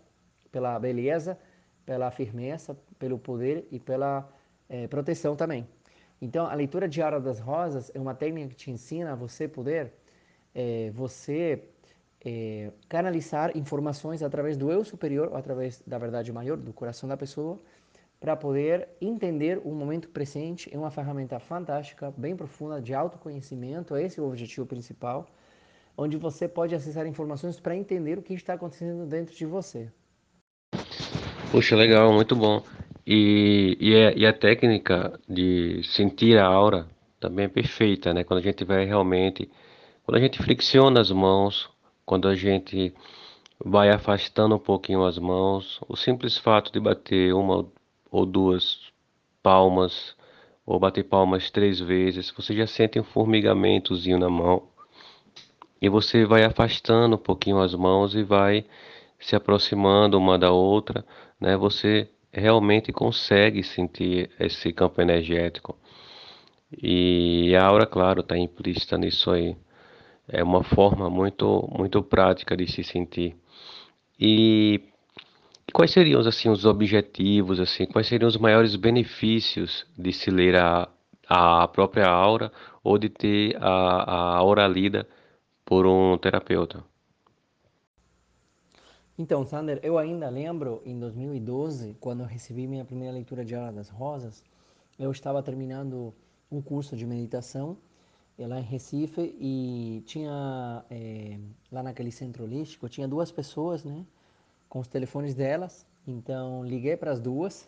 pela 0.52 0.78
beleza, 0.78 1.38
pela 1.86 2.10
firmeza, 2.10 2.76
pelo 2.98 3.18
poder 3.18 3.66
e 3.70 3.78
pela 3.78 4.28
é, 4.68 4.86
proteção 4.88 5.34
também. 5.36 5.66
Então, 6.20 6.46
a 6.46 6.54
leitura 6.54 6.88
diária 6.88 7.20
das 7.20 7.38
rosas 7.38 7.90
é 7.94 8.00
uma 8.00 8.14
técnica 8.14 8.48
que 8.48 8.56
te 8.56 8.70
ensina 8.70 9.12
a 9.12 9.14
você 9.14 9.46
poder, 9.46 9.92
é, 10.54 10.90
você 10.94 11.62
é, 12.24 12.72
canalizar 12.88 13.56
informações 13.56 14.22
através 14.22 14.56
do 14.56 14.70
eu 14.70 14.84
superior, 14.84 15.28
ou 15.28 15.36
através 15.36 15.82
da 15.86 15.98
verdade 15.98 16.32
maior, 16.32 16.56
do 16.56 16.72
coração 16.72 17.08
da 17.08 17.16
pessoa, 17.16 17.58
para 18.18 18.34
poder 18.34 18.88
entender 19.00 19.60
o 19.62 19.70
momento 19.72 20.08
presente. 20.08 20.68
É 20.74 20.78
uma 20.78 20.90
ferramenta 20.90 21.38
fantástica, 21.38 22.12
bem 22.16 22.34
profunda, 22.34 22.80
de 22.80 22.94
autoconhecimento, 22.94 23.96
esse 23.96 24.18
é 24.18 24.22
o 24.22 24.26
objetivo 24.26 24.66
principal, 24.66 25.26
onde 25.96 26.16
você 26.16 26.48
pode 26.48 26.74
acessar 26.74 27.06
informações 27.06 27.60
para 27.60 27.76
entender 27.76 28.18
o 28.18 28.22
que 28.22 28.34
está 28.34 28.54
acontecendo 28.54 29.06
dentro 29.06 29.34
de 29.34 29.44
você. 29.44 29.90
Puxa, 31.50 31.76
legal, 31.76 32.12
muito 32.12 32.34
bom. 32.34 32.62
E, 33.06 33.76
e, 33.80 33.94
a, 33.94 34.12
e 34.16 34.26
a 34.26 34.32
técnica 34.32 35.18
de 35.28 35.80
sentir 35.84 36.38
a 36.38 36.46
aura 36.46 36.88
também 37.20 37.44
é 37.44 37.48
perfeita, 37.48 38.12
né? 38.12 38.24
Quando 38.24 38.40
a 38.40 38.42
gente 38.42 38.64
vai 38.64 38.84
realmente, 38.84 39.48
quando 40.04 40.16
a 40.18 40.20
gente 40.20 40.42
flexiona 40.42 41.00
as 41.00 41.10
mãos, 41.10 41.70
quando 42.04 42.26
a 42.28 42.34
gente 42.34 42.92
vai 43.64 43.90
afastando 43.90 44.56
um 44.56 44.58
pouquinho 44.58 45.04
as 45.04 45.18
mãos, 45.18 45.80
o 45.88 45.96
simples 45.96 46.36
fato 46.36 46.72
de 46.72 46.80
bater 46.80 47.32
uma 47.32 47.66
ou 48.10 48.26
duas 48.26 48.80
palmas, 49.42 50.16
ou 50.64 50.80
bater 50.80 51.04
palmas 51.04 51.50
três 51.50 51.78
vezes, 51.80 52.32
você 52.36 52.54
já 52.56 52.66
sente 52.66 52.98
um 52.98 53.04
formigamentozinho 53.04 54.18
na 54.18 54.28
mão. 54.28 54.64
E 55.80 55.88
você 55.88 56.24
vai 56.24 56.44
afastando 56.44 57.14
um 57.14 57.18
pouquinho 57.18 57.60
as 57.60 57.74
mãos 57.74 58.14
e 58.14 58.24
vai 58.24 58.64
se 59.20 59.36
aproximando 59.36 60.18
uma 60.18 60.36
da 60.38 60.50
outra, 60.50 61.04
né, 61.40 61.56
você 61.56 62.10
realmente 62.40 62.92
consegue 62.92 63.62
sentir 63.62 64.30
esse 64.38 64.72
campo 64.72 65.00
energético. 65.00 65.76
E 66.82 67.54
a 67.56 67.64
aura, 67.64 67.86
claro, 67.86 68.20
está 68.20 68.36
implícita 68.36 68.98
nisso 68.98 69.30
aí. 69.30 69.56
É 70.28 70.42
uma 70.42 70.62
forma 70.64 71.08
muito, 71.08 71.68
muito 71.76 72.02
prática 72.02 72.56
de 72.56 72.66
se 72.70 72.82
sentir. 72.84 73.36
E 74.18 74.80
quais 75.72 75.92
seriam 75.92 76.20
assim 76.20 76.48
os 76.48 76.64
objetivos, 76.64 77.60
assim, 77.60 77.86
quais 77.86 78.06
seriam 78.08 78.28
os 78.28 78.36
maiores 78.36 78.76
benefícios 78.76 79.86
de 79.96 80.12
se 80.12 80.30
ler 80.30 80.56
a, 80.56 80.88
a 81.28 81.68
própria 81.68 82.06
aura 82.08 82.52
ou 82.82 82.98
de 82.98 83.08
ter 83.08 83.56
a, 83.60 83.68
a 83.68 84.36
aura 84.36 84.66
lida 84.66 85.08
por 85.64 85.86
um 85.86 86.18
terapeuta? 86.18 86.84
Então, 89.18 89.46
Sander, 89.46 89.80
eu 89.82 89.96
ainda 89.96 90.28
lembro 90.28 90.82
em 90.84 90.98
2012, 90.98 91.96
quando 92.00 92.20
eu 92.20 92.26
recebi 92.26 92.66
minha 92.66 92.84
primeira 92.84 93.14
leitura 93.14 93.44
de 93.44 93.54
Aura 93.54 93.72
das 93.72 93.88
Rosas, 93.88 94.44
eu 94.98 95.10
estava 95.10 95.42
terminando 95.42 96.14
um 96.50 96.60
curso 96.60 96.94
de 96.94 97.06
meditação 97.06 97.78
lá 98.38 98.60
em 98.60 98.62
Recife 98.62 99.34
e 99.40 100.02
tinha 100.04 100.84
é, 100.90 101.38
lá 101.72 101.82
naquele 101.82 102.12
centro 102.12 102.44
holístico 102.44 102.88
tinha 102.88 103.08
duas 103.08 103.32
pessoas, 103.32 103.82
né, 103.84 104.04
com 104.68 104.80
os 104.80 104.88
telefones 104.88 105.34
delas. 105.34 105.86
Então 106.06 106.62
liguei 106.62 106.96
para 106.96 107.10
as 107.10 107.18
duas 107.18 107.66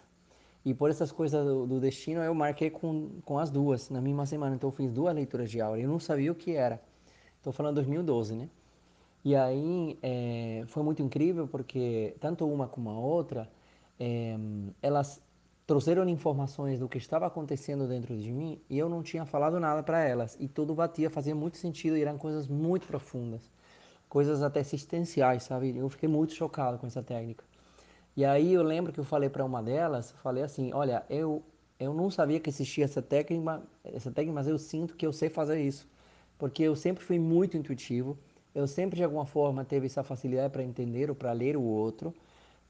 e 0.64 0.74
por 0.74 0.90
essas 0.90 1.10
coisas 1.10 1.42
do, 1.46 1.66
do, 1.66 1.80
destino 1.80 2.20
eu 2.22 2.34
marquei 2.34 2.68
com, 2.68 3.20
com 3.24 3.38
as 3.38 3.50
duas 3.50 3.88
na 3.88 4.02
mesma 4.02 4.26
semana. 4.26 4.54
Então 4.54 4.68
eu 4.68 4.74
fiz 4.74 4.92
duas 4.92 5.14
leituras 5.14 5.50
de 5.50 5.60
aura. 5.62 5.80
Eu 5.80 5.88
não 5.88 5.98
sabia 5.98 6.30
o 6.30 6.34
que 6.34 6.52
era. 6.52 6.78
Estou 7.38 7.52
falando 7.52 7.76
2012, 7.76 8.36
né? 8.36 8.50
E 9.28 9.36
aí 9.36 9.98
é, 10.02 10.64
foi 10.68 10.82
muito 10.82 11.02
incrível 11.02 11.46
porque 11.46 12.16
tanto 12.18 12.48
uma 12.48 12.66
como 12.66 12.88
a 12.88 12.98
outra, 12.98 13.46
é, 14.00 14.38
elas 14.80 15.20
trouxeram 15.66 16.08
informações 16.08 16.78
do 16.80 16.88
que 16.88 16.96
estava 16.96 17.26
acontecendo 17.26 17.86
dentro 17.86 18.16
de 18.16 18.32
mim 18.32 18.58
e 18.70 18.78
eu 18.78 18.88
não 18.88 19.02
tinha 19.02 19.26
falado 19.26 19.60
nada 19.60 19.82
para 19.82 20.02
elas. 20.02 20.34
E 20.40 20.48
tudo 20.48 20.74
batia, 20.74 21.10
fazia 21.10 21.34
muito 21.34 21.58
sentido 21.58 21.94
e 21.98 22.00
eram 22.02 22.16
coisas 22.16 22.46
muito 22.48 22.86
profundas, 22.86 23.42
coisas 24.08 24.42
até 24.42 24.60
existenciais, 24.60 25.42
sabe? 25.42 25.76
Eu 25.76 25.90
fiquei 25.90 26.08
muito 26.08 26.32
chocado 26.32 26.78
com 26.78 26.86
essa 26.86 27.02
técnica. 27.02 27.44
E 28.16 28.24
aí 28.24 28.54
eu 28.54 28.62
lembro 28.62 28.94
que 28.94 29.00
eu 29.00 29.04
falei 29.04 29.28
para 29.28 29.44
uma 29.44 29.62
delas, 29.62 30.10
falei 30.22 30.42
assim, 30.42 30.72
olha, 30.72 31.04
eu 31.10 31.42
eu 31.78 31.92
não 31.94 32.10
sabia 32.10 32.40
que 32.40 32.48
existia 32.50 32.84
essa 32.86 33.02
técnica, 33.02 33.62
essa 33.84 34.10
técnica, 34.10 34.34
mas 34.34 34.48
eu 34.48 34.58
sinto 34.58 34.96
que 34.96 35.06
eu 35.06 35.12
sei 35.12 35.28
fazer 35.28 35.60
isso, 35.60 35.86
porque 36.38 36.62
eu 36.62 36.74
sempre 36.74 37.04
fui 37.04 37.18
muito 37.18 37.56
intuitivo 37.58 38.18
eu 38.58 38.66
sempre 38.66 38.96
de 38.96 39.04
alguma 39.04 39.24
forma 39.24 39.64
teve 39.64 39.86
essa 39.86 40.02
facilidade 40.02 40.52
para 40.52 40.62
entender 40.62 41.10
ou 41.10 41.16
para 41.16 41.32
ler 41.32 41.56
o 41.56 41.62
outro. 41.62 42.14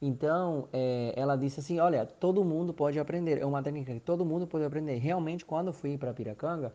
Então, 0.00 0.68
é, 0.72 1.12
ela 1.16 1.36
disse 1.36 1.60
assim: 1.60 1.78
Olha, 1.80 2.06
todo 2.06 2.44
mundo 2.44 2.72
pode 2.72 2.98
aprender. 2.98 3.38
É 3.38 3.46
uma 3.46 3.62
técnica 3.62 3.92
que 3.92 4.00
todo 4.00 4.24
mundo 4.24 4.46
pode 4.46 4.64
aprender. 4.64 4.96
Realmente, 4.98 5.44
quando 5.44 5.68
eu 5.68 5.72
fui 5.72 5.98
para 5.98 6.14
Piracanga, 6.14 6.72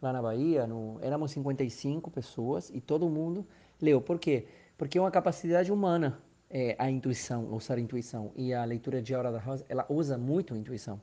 lá 0.00 0.12
na 0.12 0.22
Bahia, 0.22 0.66
no, 0.66 0.98
éramos 1.02 1.32
55 1.32 2.10
pessoas 2.10 2.70
e 2.70 2.80
todo 2.80 3.08
mundo 3.08 3.46
leu. 3.80 4.00
Por 4.00 4.18
quê? 4.18 4.46
porque 4.76 4.98
é 4.98 5.00
uma 5.00 5.10
capacidade 5.10 5.72
humana 5.72 6.18
é, 6.50 6.76
a 6.78 6.90
intuição, 6.90 7.52
usar 7.52 7.76
a 7.76 7.80
intuição. 7.80 8.32
E 8.36 8.52
a 8.52 8.64
leitura 8.64 9.00
de 9.00 9.14
Aura 9.14 9.32
da 9.32 9.38
Rosa, 9.38 9.64
ela 9.68 9.86
usa 9.88 10.18
muito 10.18 10.54
a 10.54 10.58
intuição. 10.58 11.00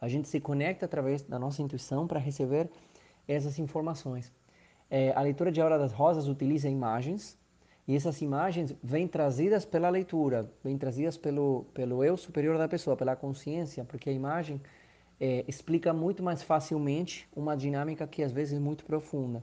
A 0.00 0.08
gente 0.08 0.28
se 0.28 0.40
conecta 0.40 0.86
através 0.86 1.22
da 1.22 1.38
nossa 1.38 1.62
intuição 1.62 2.06
para 2.06 2.18
receber 2.18 2.70
essas 3.28 3.58
informações. 3.58 4.32
É, 4.90 5.12
a 5.14 5.20
leitura 5.22 5.52
de 5.52 5.60
Aura 5.60 5.78
das 5.78 5.92
Rosas 5.92 6.26
utiliza 6.26 6.68
imagens, 6.68 7.38
e 7.86 7.96
essas 7.96 8.20
imagens 8.22 8.74
vêm 8.82 9.08
trazidas 9.08 9.64
pela 9.64 9.88
leitura, 9.88 10.50
vêm 10.62 10.76
trazidas 10.76 11.16
pelo, 11.16 11.64
pelo 11.72 12.04
eu 12.04 12.16
superior 12.16 12.58
da 12.58 12.68
pessoa, 12.68 12.96
pela 12.96 13.16
consciência, 13.16 13.84
porque 13.84 14.10
a 14.10 14.12
imagem 14.12 14.60
é, 15.20 15.44
explica 15.48 15.92
muito 15.92 16.22
mais 16.22 16.42
facilmente 16.42 17.28
uma 17.34 17.56
dinâmica 17.56 18.06
que 18.06 18.22
às 18.22 18.32
vezes 18.32 18.54
é 18.58 18.60
muito 18.60 18.84
profunda. 18.84 19.42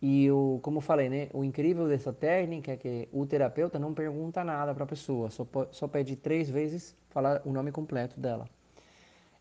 E 0.00 0.30
o, 0.30 0.60
como 0.62 0.80
falei, 0.80 1.08
né, 1.08 1.28
o 1.32 1.42
incrível 1.42 1.88
dessa 1.88 2.12
técnica 2.12 2.72
é 2.72 2.76
que 2.76 3.08
o 3.12 3.26
terapeuta 3.26 3.78
não 3.78 3.94
pergunta 3.94 4.44
nada 4.44 4.74
para 4.74 4.84
a 4.84 4.86
pessoa, 4.86 5.30
só, 5.30 5.46
só 5.70 5.88
pede 5.88 6.16
três 6.16 6.50
vezes 6.50 6.96
falar 7.08 7.40
o 7.44 7.52
nome 7.52 7.72
completo 7.72 8.20
dela. 8.20 8.46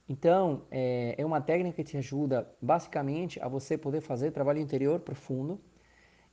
Então, 0.07 0.61
é, 0.69 1.15
é 1.17 1.25
uma 1.25 1.41
técnica 1.41 1.77
que 1.77 1.83
te 1.83 1.97
ajuda 1.97 2.47
basicamente 2.61 3.39
a 3.41 3.47
você 3.47 3.77
poder 3.77 4.01
fazer 4.01 4.31
trabalho 4.31 4.59
interior 4.59 4.99
profundo, 4.99 5.59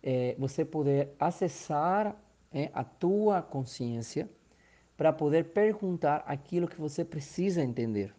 é, 0.03 0.37
você 0.39 0.65
poder 0.65 1.11
acessar 1.19 2.15
é, 2.53 2.71
a 2.75 2.85
tua 2.85 3.41
consciência 3.41 4.29
para 4.97 5.13
poder 5.13 5.53
perguntar 5.53 6.23
aquilo 6.27 6.69
que 6.69 6.79
você 6.79 7.05
precisa 7.05 7.63
entender. 7.63 8.15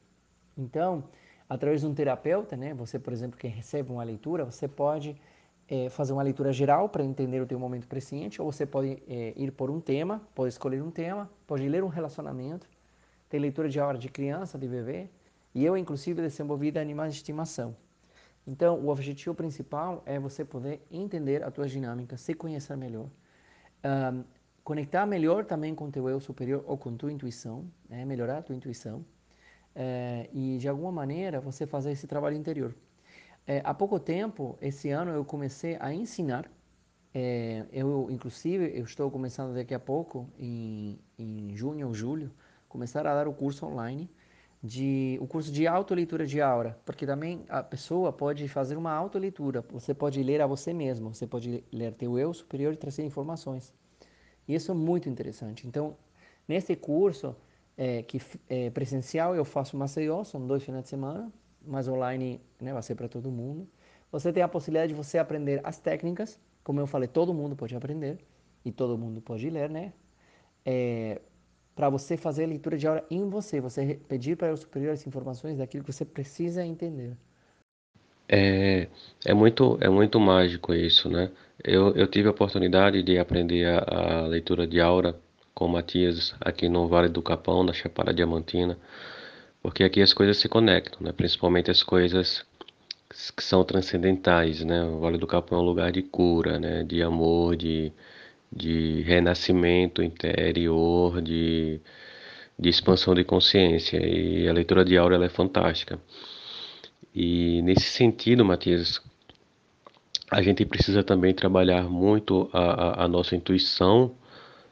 Então, 0.58 1.04
através 1.48 1.82
de 1.82 1.88
um 1.88 1.94
terapeuta, 1.94 2.58
né, 2.58 2.74
você, 2.74 2.98
por 2.98 3.14
exemplo, 3.14 3.38
que 3.38 3.48
recebe 3.48 3.92
uma 3.92 4.04
leitura, 4.04 4.44
você 4.44 4.68
pode 4.68 5.16
é, 5.68 5.88
fazer 5.90 6.14
uma 6.14 6.24
leitura 6.24 6.52
geral 6.52 6.90
para 6.90 7.04
entender 7.04 7.42
o 7.42 7.46
teu 7.46 7.60
momento 7.60 7.88
presente, 7.88 8.42
ou 8.42 8.52
você 8.52 8.66
pode 8.66 9.02
é, 9.08 9.34
ir 9.36 9.52
por 9.52 9.70
um 9.70 9.80
tema, 9.80 10.22
pode 10.34 10.50
escolher 10.50 10.82
um 10.82 10.90
tema, 10.90 11.30
pode 11.46 11.68
ler 11.70 11.84
um 11.84 11.88
relacionamento, 11.88 12.68
tem 13.30 13.40
leitura 13.40 13.70
de 13.70 13.80
hora 13.80 13.98
de 13.98 14.10
criança, 14.10 14.58
de 14.58 14.68
bebê, 14.68 15.10
e 15.54 15.64
eu, 15.64 15.78
inclusive, 15.78 16.22
desenvolvi 16.22 16.78
animais 16.78 17.14
de 17.14 17.20
estimação. 17.20 17.76
Então, 18.46 18.80
o 18.80 18.90
objetivo 18.90 19.34
principal 19.34 20.04
é 20.06 20.20
você 20.20 20.44
poder 20.44 20.82
entender 20.92 21.44
a 21.44 21.52
tua 21.52 21.68
dinâmica, 21.68 22.18
se 22.18 22.34
conhecer 22.34 22.76
melhor, 22.76 23.08
um, 23.86 24.24
conectar 24.64 25.06
melhor 25.06 25.46
também 25.46 25.74
com 25.74 25.90
teu 25.90 26.10
eu 26.10 26.20
superior 26.20 26.64
ou 26.68 26.78
com 26.78 26.96
tua 26.96 27.12
intuição, 27.12 27.66
né? 27.90 28.04
melhorar 28.04 28.40
a 28.40 28.42
tua 28.42 28.56
intuição, 28.56 29.06
é, 29.76 30.30
e 30.34 30.58
de 30.58 30.68
alguma 30.68 30.92
maneira 30.92 31.40
você 31.40 31.66
fazer 31.66 31.92
esse 31.92 32.06
trabalho 32.06 32.36
interior. 32.36 32.76
É, 33.46 33.62
há 33.64 33.74
pouco 33.74 34.00
tempo, 34.00 34.58
esse 34.62 34.90
ano, 34.90 35.12
eu 35.12 35.26
comecei 35.26 35.78
a 35.80 35.94
ensinar. 35.94 36.50
É, 37.14 37.66
eu, 37.72 38.08
inclusive, 38.10 38.72
eu 38.78 38.86
estou 38.86 39.10
começando 39.12 39.54
daqui 39.54 39.74
a 39.74 39.80
pouco, 39.80 40.28
em, 40.38 41.00
em 41.18 41.56
junho 41.56 41.88
ou 41.88 41.94
julho, 41.94 42.32
começar 42.68 43.06
a 43.06 43.14
dar 43.14 43.28
o 43.28 43.34
curso 43.34 43.66
online 43.66 44.10
de 44.63 45.17
o 45.22 45.27
curso 45.27 45.51
de 45.51 45.67
autoleitura 45.67 46.25
de 46.25 46.41
aura, 46.41 46.79
porque 46.86 47.05
também 47.05 47.43
a 47.50 47.62
pessoa 47.62 48.13
pode 48.13 48.48
fazer 48.48 48.77
uma 48.77 48.93
autoleitura. 48.93 49.62
Você 49.72 49.93
pode 49.93 50.24
ler 50.24 50.41
a 50.41 50.48
você 50.48 50.74
mesmo, 50.74 51.13
você 51.13 51.27
pode 51.27 51.63
ler 51.70 51.93
teu 51.93 52.17
eu 52.17 52.34
superior 52.34 52.74
e 52.74 52.77
trazer 52.77 53.03
informações. 53.03 53.74
E 54.48 54.55
isso 54.55 54.72
é 54.72 54.74
muito 54.74 55.10
interessante. 55.10 55.67
Então, 55.67 55.98
nesse 56.48 56.75
curso 56.77 57.36
é, 57.75 58.03
que 58.03 58.22
é 58.48 58.70
presencial, 58.70 59.36
eu 59.36 59.43
faço 59.43 59.75
Maceió, 59.75 60.24
são 60.24 60.48
dois 60.48 60.63
finais 60.63 60.84
de 60.84 60.89
semana, 60.89 61.29
mas 61.62 61.88
online 61.89 62.39
né, 62.62 62.72
vai 62.72 62.82
ser 62.82 62.96
para 62.96 63.10
todo 63.10 63.29
mundo. 63.29 63.67
Você 64.13 64.32
tem 64.32 64.43
a 64.43 64.48
possibilidade 64.48 64.93
de 64.93 64.98
você 64.98 65.17
aprender 65.17 65.60
as 65.65 65.77
técnicas, 65.77 66.39
como 66.63 66.79
eu 66.79 66.88
falei, 66.88 67.10
todo 67.10 67.34
mundo 67.34 67.53
pode 67.55 67.75
aprender 67.75 68.17
e 68.63 68.72
todo 68.72 68.98
mundo 68.98 69.22
pode 69.22 69.50
ler, 69.50 69.70
né? 69.70 69.91
É, 70.65 71.20
para 71.75 71.89
você 71.89 72.15
fazer 72.15 72.46
a 72.46 72.48
leitura 72.48 72.77
de 72.77 72.88
aura 72.88 73.03
em 73.10 73.27
você, 73.30 73.60
você 73.60 74.00
pedir 74.08 74.38
para 74.38 74.54
o 74.54 74.58
superior 74.58 74.93
as 74.93 75.06
informações 75.08 75.58
daquilo 75.58 75.84
que 75.84 75.91
você 75.91 76.06
precisa 76.06 76.65
entender. 76.65 77.15
É, 78.30 78.88
é 79.26 79.34
muito 79.34 79.78
é 79.82 79.89
muito 79.89 80.19
mágico 80.19 80.74
isso, 80.74 81.10
né? 81.10 81.30
Eu, 81.63 81.93
eu 81.95 82.08
tive 82.08 82.28
a 82.28 82.32
oportunidade 82.32 83.04
de 83.04 83.19
aprender 83.19 83.67
a, 83.67 84.24
a 84.24 84.28
leitura 84.28 84.65
de 84.65 84.80
aura 84.80 85.19
com 85.54 85.65
o 85.65 85.69
Matias 85.69 86.34
aqui 86.39 86.69
no 86.69 86.88
Vale 86.88 87.10
do 87.10 87.21
Capão, 87.21 87.63
na 87.63 87.74
Chapada 87.74 88.13
Diamantina 88.13 88.78
porque 89.63 89.86
aqui 89.86 90.02
as 90.02 90.13
coisas 90.13 90.38
se 90.38 90.50
conectam, 90.50 91.00
né? 91.02 91.13
principalmente 91.13 91.71
as 91.71 91.82
coisas 91.82 92.45
que 93.36 93.43
são 93.43 93.63
transcendentais, 93.63 94.62
né? 94.62 94.84
O 94.84 95.00
Vale 95.00 95.17
do 95.17 95.26
Capão 95.26 95.60
é 95.60 95.62
um 95.62 95.65
lugar 95.65 95.91
de 95.91 96.02
cura, 96.02 96.60
né? 96.60 96.84
De 96.84 97.02
amor, 97.02 97.56
de, 97.56 97.93
de 98.56 99.02
renascimento 99.04 100.04
interior, 100.04 101.22
de, 101.22 101.82
de 102.58 102.70
expansão 102.70 103.16
de 103.16 103.24
consciência. 103.24 103.98
E 104.06 104.48
a 104.48 104.54
leitura 104.54 104.86
de 104.86 104.98
aura 104.98 105.24
é 105.24 105.30
fantástica. 105.30 106.00
E 107.13 107.62
nesse 107.62 107.86
sentido, 107.86 108.46
Matias, 108.46 109.02
a 110.32 110.42
gente 110.42 110.66
precisa 110.66 111.04
também 111.04 111.34
trabalhar 111.34 111.84
muito 111.89 112.50
a, 112.54 112.60
a, 112.60 113.06
a 113.06 113.08
nossa 113.08 113.36
intuição, 113.36 114.16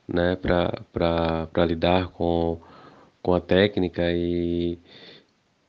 né? 0.08 0.36
Para 0.36 1.66
lidar 1.66 2.10
com 2.10 2.60
com 3.22 3.34
a 3.34 3.42
técnica 3.42 4.12
e 4.12 4.80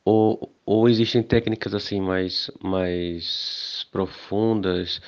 ou, 0.05 0.53
ou 0.64 0.88
existem 0.88 1.22
técnicas 1.22 1.75
assim 1.75 2.01
mais 2.01 2.51
mais 2.62 3.87
profundas 3.92 5.01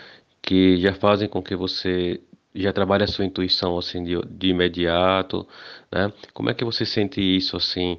que 0.43 0.77
já 0.79 0.93
fazem 0.95 1.29
com 1.29 1.43
que 1.43 1.57
você 1.57 2.21
já 2.55 2.73
trabalhe 2.73 3.05
a 3.05 3.09
sua 3.09 3.25
intuição 3.25 3.77
assim 3.79 4.05
de, 4.05 4.21
de 4.27 4.49
imediato, 4.49 5.47
né? 5.93 6.13
Como 6.33 6.51
é 6.51 6.55
que 6.55 6.65
você 6.65 6.87
sente 6.87 7.21
isso 7.21 7.57
assim 7.57 7.99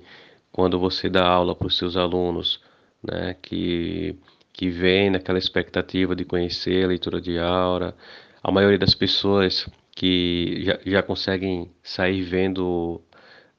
quando 0.51 0.79
você 0.79 1.09
dá 1.09 1.27
aula 1.27 1.55
para 1.55 1.67
os 1.67 1.77
seus 1.77 1.97
alunos, 1.97 2.61
né? 3.03 3.35
Que 3.41 4.17
que 4.55 4.69
vem 4.69 5.09
naquela 5.09 5.37
expectativa 5.37 6.15
de 6.15 6.23
conhecer 6.23 6.85
a 6.85 6.87
leitura 6.87 7.19
de 7.19 7.37
aura. 7.37 7.93
A 8.41 8.49
maioria 8.49 8.79
das 8.79 8.95
pessoas 8.95 9.67
que 9.91 10.63
já, 10.63 10.79
já 10.85 11.03
conseguem 11.03 11.69
sair 11.83 12.21
vendo 12.21 13.01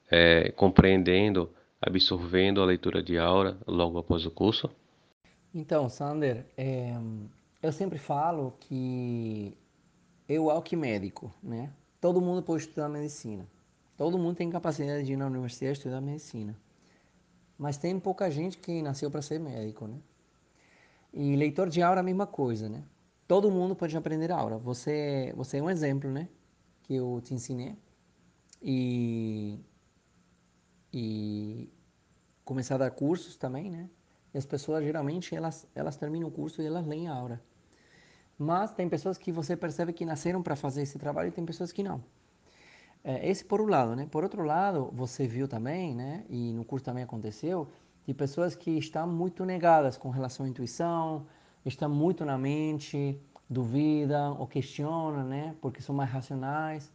é, 0.09 0.51
compreendendo, 0.51 1.51
absorvendo 1.79 2.63
a 2.63 2.65
leitura 2.65 3.03
de 3.03 3.17
aura 3.17 3.57
logo 3.67 3.99
após 3.99 4.25
o 4.25 4.31
curso? 4.31 4.71
Então, 5.53 5.87
Sander, 5.87 6.45
é, 6.57 6.95
eu 7.61 7.71
sempre 7.71 7.99
falo 7.99 8.55
que 8.59 9.55
eu, 10.27 10.49
alquimédico, 10.49 11.33
né? 11.41 11.71
Todo 12.01 12.21
mundo 12.21 12.43
pode 12.43 12.63
estudar 12.63 12.89
medicina. 12.89 13.47
Todo 13.95 14.17
mundo 14.19 14.35
tem 14.35 14.49
capacidade 14.49 15.05
de 15.05 15.13
ir 15.13 15.15
na 15.15 15.25
universidade 15.25 15.77
estudar 15.77 16.01
medicina. 16.01 16.55
Mas 17.57 17.77
tem 17.77 17.99
pouca 17.99 18.29
gente 18.29 18.57
que 18.57 18.81
nasceu 18.81 19.09
para 19.09 19.21
ser 19.21 19.39
médico, 19.39 19.87
né? 19.87 19.99
E 21.11 21.35
leitor 21.35 21.69
de 21.69 21.81
aura 21.81 21.99
é 21.99 22.01
a 22.01 22.03
mesma 22.03 22.27
coisa, 22.27 22.69
né? 22.69 22.83
Todo 23.27 23.51
mundo 23.51 23.75
pode 23.75 23.97
aprender 23.97 24.31
aura. 24.31 24.57
Você, 24.57 25.33
você 25.35 25.57
é 25.57 25.63
um 25.63 25.69
exemplo, 25.69 26.09
né? 26.11 26.29
Que 26.83 26.95
eu 26.95 27.19
te 27.23 27.33
ensinei. 27.33 27.75
E 28.61 29.59
e 30.93 31.69
começar 32.45 32.75
a 32.75 32.77
dar 32.79 32.91
cursos 32.91 33.35
também, 33.35 33.69
né? 33.69 33.89
E 34.33 34.37
as 34.37 34.45
pessoas 34.45 34.83
geralmente 34.83 35.35
elas 35.35 35.67
elas 35.75 35.97
terminam 35.97 36.27
o 36.29 36.31
curso 36.31 36.61
e 36.61 36.65
elas 36.65 36.85
leem 36.85 37.07
a 37.07 37.13
aura. 37.13 37.41
Mas 38.37 38.71
tem 38.71 38.87
pessoas 38.87 39.17
que 39.17 39.31
você 39.31 39.55
percebe 39.55 39.91
que 39.93 40.05
nasceram 40.05 40.43
para 40.43 40.55
fazer 40.55 40.83
esse 40.83 40.99
trabalho 40.99 41.29
e 41.29 41.31
tem 41.31 41.45
pessoas 41.45 41.71
que 41.71 41.81
não. 41.81 42.03
É, 43.03 43.27
esse 43.27 43.43
por 43.43 43.61
um 43.61 43.67
lado, 43.67 43.95
né? 43.95 44.07
Por 44.11 44.23
outro 44.23 44.43
lado, 44.43 44.91
você 44.93 45.27
viu 45.27 45.47
também, 45.47 45.95
né? 45.95 46.23
E 46.29 46.53
no 46.53 46.63
curso 46.63 46.85
também 46.85 47.03
aconteceu, 47.03 47.67
de 48.05 48.13
pessoas 48.13 48.55
que 48.55 48.71
estão 48.71 49.07
muito 49.07 49.43
negadas 49.45 49.97
com 49.97 50.09
relação 50.09 50.45
à 50.45 50.49
intuição, 50.49 51.25
estão 51.65 51.89
muito 51.89 52.23
na 52.25 52.37
mente, 52.37 53.19
duvidam 53.49 54.37
ou 54.39 54.47
questionam, 54.47 55.23
né? 55.23 55.55
Porque 55.61 55.81
são 55.81 55.95
mais 55.95 56.09
racionais. 56.09 56.91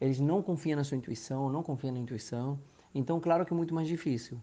Eles 0.00 0.20
não 0.20 0.42
confiam 0.42 0.76
na 0.76 0.84
sua 0.84 0.96
intuição, 0.96 1.50
não 1.50 1.62
confiam 1.62 1.92
na 1.92 2.00
intuição. 2.00 2.58
Então, 2.94 3.20
claro 3.20 3.44
que 3.44 3.52
é 3.52 3.56
muito 3.56 3.74
mais 3.74 3.88
difícil. 3.88 4.40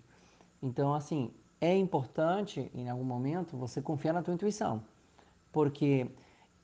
Então, 0.61 0.93
assim, 0.93 1.31
é 1.59 1.75
importante, 1.75 2.71
em 2.73 2.89
algum 2.89 3.03
momento, 3.03 3.55
você 3.57 3.81
confiar 3.81 4.13
na 4.13 4.21
tua 4.21 4.33
intuição. 4.33 4.83
Porque 5.51 6.09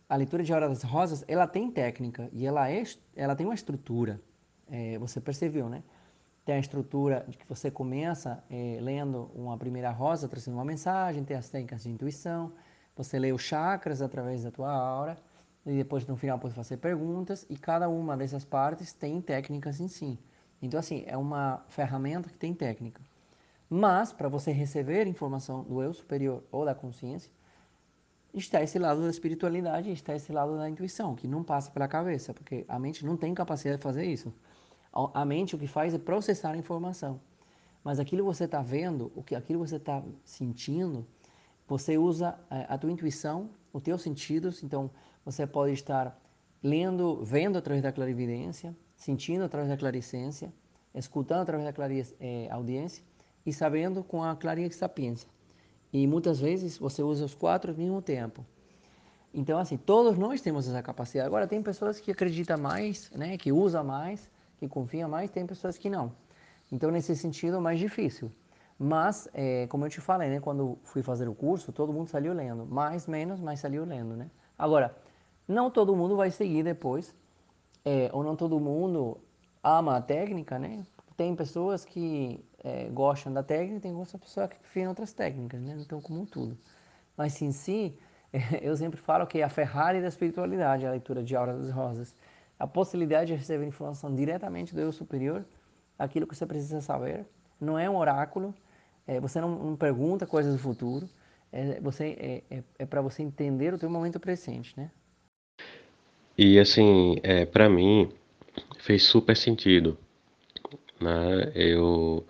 a 0.10 0.16
leitura 0.16 0.44
de 0.44 0.52
Hora 0.52 0.68
das 0.68 0.82
Rosas, 0.82 1.24
ela 1.28 1.46
tem 1.46 1.70
técnica 1.70 2.28
e 2.34 2.48
ela, 2.48 2.70
é, 2.70 2.84
ela 3.16 3.36
tem 3.36 3.46
uma 3.46 3.54
estrutura. 3.54 4.20
É, 4.68 4.98
você 4.98 5.22
percebeu, 5.22 5.70
né? 5.70 5.84
Tem 6.44 6.56
a 6.56 6.60
estrutura 6.60 7.24
de 7.28 7.38
que 7.38 7.48
você 7.48 7.70
começa 7.70 8.44
é, 8.50 8.80
lendo 8.82 9.30
uma 9.36 9.56
primeira 9.56 9.92
rosa, 9.92 10.28
trazendo 10.28 10.56
uma 10.56 10.66
mensagem, 10.66 11.24
tem 11.24 11.38
as 11.38 11.48
técnicas 11.48 11.84
de 11.84 11.90
intuição, 11.90 12.52
você 12.96 13.20
lê 13.20 13.32
os 13.32 13.44
chakras 13.44 14.02
através 14.02 14.44
da 14.44 14.50
tua 14.50 14.72
aura, 14.72 15.16
e 15.64 15.78
depois 15.78 16.08
no 16.08 16.18
final 16.18 16.40
pode 16.40 16.56
fazer 16.56 16.78
perguntas, 16.78 17.46
e 17.48 17.56
cada 17.56 17.88
uma 17.88 18.18
dessas 18.18 18.44
partes 18.44 18.92
tem 18.92 19.22
técnicas 19.22 19.80
em 19.80 19.88
si. 19.88 20.20
Então, 20.60 20.80
assim, 20.80 21.04
é 21.06 21.16
uma 21.16 21.64
ferramenta 21.68 22.30
que 22.30 22.38
tem 22.38 22.54
técnica. 22.54 23.00
Mas, 23.70 24.12
para 24.12 24.28
você 24.28 24.52
receber 24.52 25.06
informação 25.06 25.64
do 25.64 25.84
eu 25.84 25.94
superior 25.94 26.44
ou 26.52 26.66
da 26.66 26.74
consciência, 26.74 27.32
está 28.34 28.62
esse 28.62 28.78
lado 28.78 29.02
da 29.02 29.10
espiritualidade, 29.10 29.92
está 29.92 30.16
esse 30.16 30.32
lado 30.32 30.58
da 30.58 30.70
intuição, 30.70 31.16
que 31.16 31.28
não 31.28 31.44
passa 31.44 31.72
pela 31.72 31.88
cabeça, 31.88 32.34
porque 32.34 32.66
a 32.68 32.78
mente 32.78 33.06
não 33.06 33.18
tem 33.18 33.34
capacidade 33.34 33.78
de 33.78 33.84
fazer 33.84 34.06
isso. 34.06 34.34
A 34.92 35.24
mente 35.24 35.56
o 35.56 35.60
que 35.60 35.68
faz 35.68 35.94
é 35.94 35.98
processar 35.98 36.52
a 36.52 36.58
informação. 36.58 37.20
Mas 37.84 38.00
aquilo 38.00 38.24
que 38.24 38.36
você 38.36 38.46
está 38.46 38.62
vendo, 38.62 39.12
o 39.16 39.24
que 39.24 39.36
aquilo 39.36 39.64
que 39.64 39.70
você 39.70 39.78
está 39.78 40.04
sentindo, 40.24 41.06
você 41.68 41.98
usa 41.98 42.38
é, 42.50 42.66
a 42.68 42.78
tua 42.78 42.92
intuição, 42.92 43.50
os 43.72 43.82
teus 43.82 44.02
sentidos. 44.02 44.64
Então, 44.64 44.90
você 45.24 45.46
pode 45.46 45.74
estar 45.74 46.20
lendo, 46.62 47.24
vendo 47.24 47.58
através 47.58 47.84
da 47.84 47.92
clarividência, 47.92 48.76
sentindo 48.96 49.44
através 49.44 49.70
da 49.70 49.78
claricência, 49.78 50.52
escutando 50.94 51.42
através 51.42 51.66
da 51.66 51.74
clariaudiência 51.74 53.02
é, 53.02 53.50
e 53.50 53.54
sabendo 53.54 54.04
com 54.04 54.24
a 54.24 54.36
clarisapiência. 54.36 55.30
E 55.92 56.06
muitas 56.08 56.40
vezes 56.40 56.78
você 56.78 57.02
usa 57.02 57.26
os 57.26 57.34
quatro 57.34 57.72
ao 57.72 57.78
mesmo 57.78 58.02
tempo. 58.02 58.46
Então, 59.34 59.60
assim, 59.60 59.78
todos 59.78 60.18
nós 60.18 60.42
temos 60.42 60.68
essa 60.68 60.82
capacidade. 60.82 61.28
Agora, 61.28 61.48
tem 61.48 61.62
pessoas 61.62 62.00
que 62.00 62.12
acreditam 62.12 62.58
mais, 62.58 63.12
né, 63.12 63.38
que 63.38 63.52
usam 63.52 63.84
mais, 63.84 64.30
que 64.58 64.68
confiam 64.68 65.10
mais, 65.10 65.30
tem 65.30 65.46
pessoas 65.46 65.78
que 65.78 65.90
não. 65.90 66.12
Então, 66.72 66.92
nesse 66.92 67.16
sentido, 67.16 67.58
é 67.58 67.60
mais 67.60 67.80
difícil. 67.80 68.32
Mas, 68.78 69.28
é, 69.34 69.68
como 69.68 69.86
eu 69.86 69.90
te 69.90 70.00
falei, 70.00 70.30
né, 70.30 70.40
quando 70.40 70.78
fui 70.84 71.04
fazer 71.04 71.28
o 71.28 71.36
curso, 71.36 71.72
todo 71.72 71.92
mundo 71.92 72.08
saiu 72.08 72.34
lendo. 72.34 72.66
Mais, 72.66 73.08
menos, 73.08 73.40
mas 73.40 73.60
saiu 73.60 73.86
lendo, 73.86 74.16
né? 74.16 74.30
Agora, 74.58 74.96
não 75.48 75.70
todo 75.70 75.96
mundo 75.96 76.16
vai 76.16 76.32
seguir 76.32 76.64
depois, 76.64 77.14
é, 77.84 78.10
ou 78.14 78.24
não 78.24 78.36
todo 78.36 78.60
mundo 78.60 79.18
ama 79.64 79.98
a 79.98 80.02
técnica, 80.02 80.58
né? 80.58 80.84
Tem 81.20 81.36
pessoas 81.36 81.84
que 81.84 82.40
é, 82.64 82.86
gostam 82.86 83.34
da 83.34 83.44
técnica, 83.44 83.82
tem 83.82 83.94
outras 83.94 84.16
pessoas 84.22 84.48
que 84.48 84.58
preferem 84.58 84.88
outras 84.88 85.12
técnicas, 85.12 85.60
né? 85.60 85.76
Então, 85.78 86.00
como 86.00 86.26
tudo. 86.26 86.58
Mas 87.18 87.42
em 87.42 87.52
si, 87.52 87.94
eu 88.62 88.74
sempre 88.78 89.02
falo 89.02 89.28
que 89.28 89.40
é 89.40 89.44
a 89.44 89.50
Ferrari 89.50 90.00
da 90.00 90.08
espiritualidade, 90.08 90.86
a 90.86 90.92
leitura 90.92 91.22
de 91.22 91.36
Aura 91.36 91.58
das 91.58 91.72
Rosas. 91.72 92.16
A 92.58 92.66
possibilidade 92.66 93.34
de 93.34 93.38
receber 93.38 93.66
informação 93.66 94.16
diretamente 94.16 94.74
do 94.74 94.80
eu 94.80 94.94
superior, 94.94 95.44
aquilo 95.98 96.26
que 96.26 96.34
você 96.34 96.46
precisa 96.46 96.80
saber. 96.80 97.26
Não 97.60 97.78
é 97.78 97.90
um 97.90 97.98
oráculo, 97.98 98.56
é, 99.06 99.20
você 99.20 99.42
não, 99.42 99.50
não, 99.62 99.76
pergunta 99.76 100.26
coisas 100.26 100.54
do 100.54 100.60
futuro, 100.60 101.10
é, 101.52 101.82
você, 101.82 102.44
é, 102.50 102.60
é, 102.60 102.64
é 102.80 102.86
para 102.86 103.02
você 103.02 103.22
entender 103.22 103.74
o 103.74 103.78
teu 103.78 103.90
momento 103.90 104.22
presente, 104.22 104.74
né? 104.78 104.90
E 106.38 106.58
assim, 106.58 107.18
é, 107.24 107.46
para 107.46 107.68
mim, 107.70 108.10
fez 108.78 109.04
super 109.04 109.36
sentido. 109.36 109.98
Né? 111.00 111.52
Eu 111.56 112.26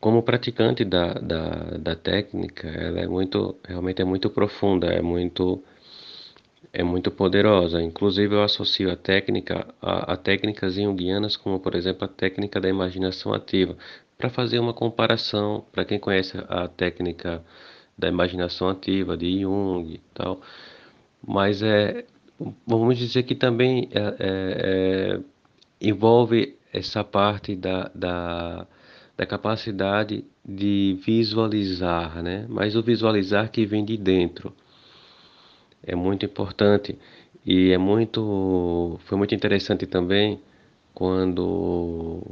como 0.00 0.22
praticante 0.22 0.84
da, 0.84 1.14
da, 1.14 1.50
da 1.78 1.94
técnica, 1.94 2.66
ela 2.68 3.00
é 3.00 3.06
muito, 3.06 3.56
realmente 3.66 4.00
é 4.00 4.04
muito 4.04 4.30
profunda, 4.30 4.86
é 4.86 5.02
muito, 5.02 5.62
é 6.72 6.82
muito 6.82 7.10
poderosa. 7.10 7.82
Inclusive 7.82 8.34
eu 8.34 8.42
associo 8.42 8.90
a 8.90 8.96
técnica 8.96 9.66
a, 9.82 10.14
a 10.14 10.16
técnicas 10.16 10.74
junguianas, 10.74 11.36
como 11.36 11.60
por 11.60 11.74
exemplo 11.74 12.04
a 12.04 12.08
técnica 12.08 12.60
da 12.60 12.68
imaginação 12.68 13.34
ativa, 13.34 13.76
para 14.18 14.30
fazer 14.30 14.58
uma 14.58 14.74
comparação, 14.74 15.64
para 15.72 15.84
quem 15.84 15.98
conhece 15.98 16.36
a 16.48 16.68
técnica 16.68 17.42
da 17.98 18.08
imaginação 18.08 18.68
ativa 18.68 19.16
de 19.16 19.40
Jung 19.42 19.94
e 19.94 19.98
tal, 20.14 20.40
mas 21.26 21.62
é, 21.62 22.04
vamos 22.66 22.98
dizer 22.98 23.24
que 23.24 23.34
também 23.34 23.88
é, 23.92 24.00
é, 24.00 25.16
é 25.18 25.20
envolve 25.80 26.58
essa 26.72 27.02
parte 27.04 27.56
da, 27.56 27.90
da 27.94 28.66
da 29.20 29.26
capacidade 29.26 30.24
de 30.42 30.98
visualizar, 31.04 32.22
né? 32.22 32.46
Mas 32.48 32.74
o 32.74 32.82
visualizar 32.82 33.50
que 33.50 33.66
vem 33.66 33.84
de 33.84 33.98
dentro 33.98 34.50
é 35.82 35.94
muito 35.94 36.24
importante 36.24 36.98
e 37.44 37.70
é 37.70 37.76
muito 37.76 38.98
foi 39.04 39.18
muito 39.18 39.34
interessante 39.34 39.86
também 39.86 40.40
quando 40.94 42.22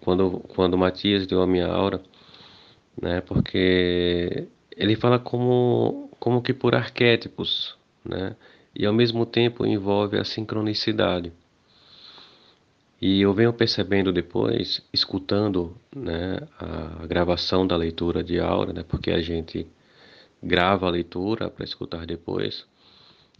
quando 0.00 0.40
quando 0.54 0.78
Matias 0.78 1.26
deu 1.26 1.42
a 1.42 1.46
minha 1.46 1.66
aura, 1.66 2.00
né? 3.00 3.20
Porque 3.22 4.48
ele 4.76 4.96
fala 4.96 5.18
como 5.18 6.10
como 6.18 6.42
que 6.42 6.54
por 6.54 6.74
arquétipos, 6.74 7.76
né? 8.04 8.36
E 8.74 8.86
ao 8.86 8.92
mesmo 8.94 9.26
tempo 9.26 9.66
envolve 9.66 10.16
a 10.18 10.24
sincronicidade. 10.24 11.32
E 13.00 13.20
eu 13.20 13.32
venho 13.32 13.52
percebendo 13.52 14.12
depois, 14.12 14.82
escutando 14.92 15.76
né, 15.94 16.40
a 16.58 17.06
gravação 17.06 17.64
da 17.64 17.76
leitura 17.76 18.24
de 18.24 18.40
aura, 18.40 18.72
né, 18.72 18.84
porque 18.86 19.12
a 19.12 19.20
gente 19.20 19.66
grava 20.42 20.86
a 20.86 20.90
leitura 20.90 21.48
para 21.48 21.64
escutar 21.64 22.04
depois, 22.06 22.66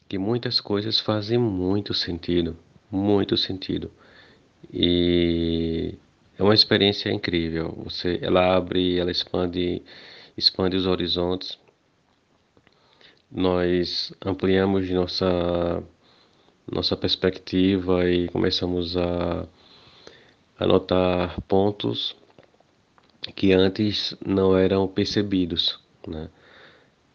que 0.08 0.16
muitas 0.16 0.60
coisas 0.60 1.00
fazem 1.00 1.38
muito 1.38 1.92
sentido, 1.92 2.56
muito 2.90 3.36
sentido. 3.36 3.90
E 4.72 5.94
é 6.38 6.42
uma 6.42 6.54
experiência 6.54 7.10
incrível. 7.10 7.72
Você, 7.84 8.18
ela 8.22 8.56
abre, 8.56 8.98
ela 8.98 9.10
expande, 9.10 9.82
expande 10.36 10.76
os 10.76 10.86
horizontes. 10.86 11.58
Nós 13.30 14.12
ampliamos 14.24 14.88
nossa 14.90 15.82
nossa 16.70 16.96
perspectiva 16.96 18.08
e 18.10 18.28
começamos 18.28 18.96
a 18.96 19.46
anotar 20.58 21.40
pontos 21.42 22.16
que 23.34 23.52
antes 23.52 24.16
não 24.24 24.56
eram 24.56 24.86
percebidos, 24.86 25.80
né? 26.06 26.28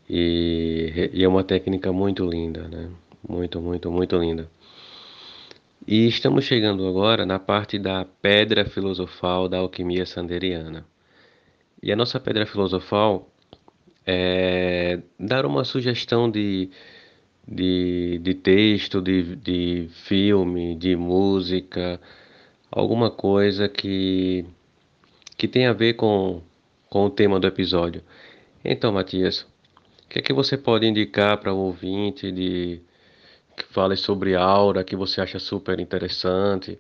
E, 0.10 1.10
e, 1.14 1.24
é 1.24 1.28
uma 1.28 1.44
técnica 1.44 1.92
muito 1.92 2.26
linda, 2.26 2.68
né? 2.68 2.90
Muito, 3.28 3.62
muito, 3.62 3.92
muito 3.92 4.18
linda. 4.18 4.50
E 5.88 6.08
estamos 6.08 6.46
chegando 6.46 6.88
agora 6.88 7.26
na 7.26 7.40
parte 7.40 7.80
da 7.80 8.06
pedra 8.22 8.66
filosofal 8.66 9.50
da 9.50 9.58
alquimia 9.60 10.06
sanderiana. 10.06 10.86
E 11.82 11.92
a 11.92 11.96
nossa 11.96 12.20
pedra 12.20 12.46
filosofal 12.46 13.30
é 14.06 15.02
dar 15.20 15.46
uma 15.46 15.64
sugestão 15.64 16.30
de 16.30 16.70
de, 17.48 18.20
de 18.20 18.34
texto, 18.34 19.02
de, 19.02 19.36
de 19.36 19.90
filme, 20.06 20.76
de 20.76 20.96
música, 20.96 22.00
alguma 22.72 23.12
coisa 23.12 23.68
que, 23.70 24.46
que 25.38 25.48
tenha 25.48 25.72
a 25.72 25.74
ver 25.74 25.96
com, 25.96 26.42
com 26.90 27.06
o 27.06 27.10
tema 27.10 27.40
do 27.40 27.48
episódio. 27.48 28.02
Então, 28.64 28.92
Matias, 28.94 29.42
o 30.06 30.10
que 30.10 30.20
é 30.20 30.22
que 30.22 30.34
você 30.34 30.58
pode 30.58 30.86
indicar 30.88 31.38
para 31.40 31.54
o 31.54 31.58
ouvinte 31.58 32.32
de 32.32 32.82
que 33.56 33.66
fale 33.66 33.96
sobre 33.96 34.36
aura, 34.36 34.84
que 34.84 34.96
você 34.96 35.22
acha 35.22 35.40
super 35.40 35.80
interessante, 35.80 36.80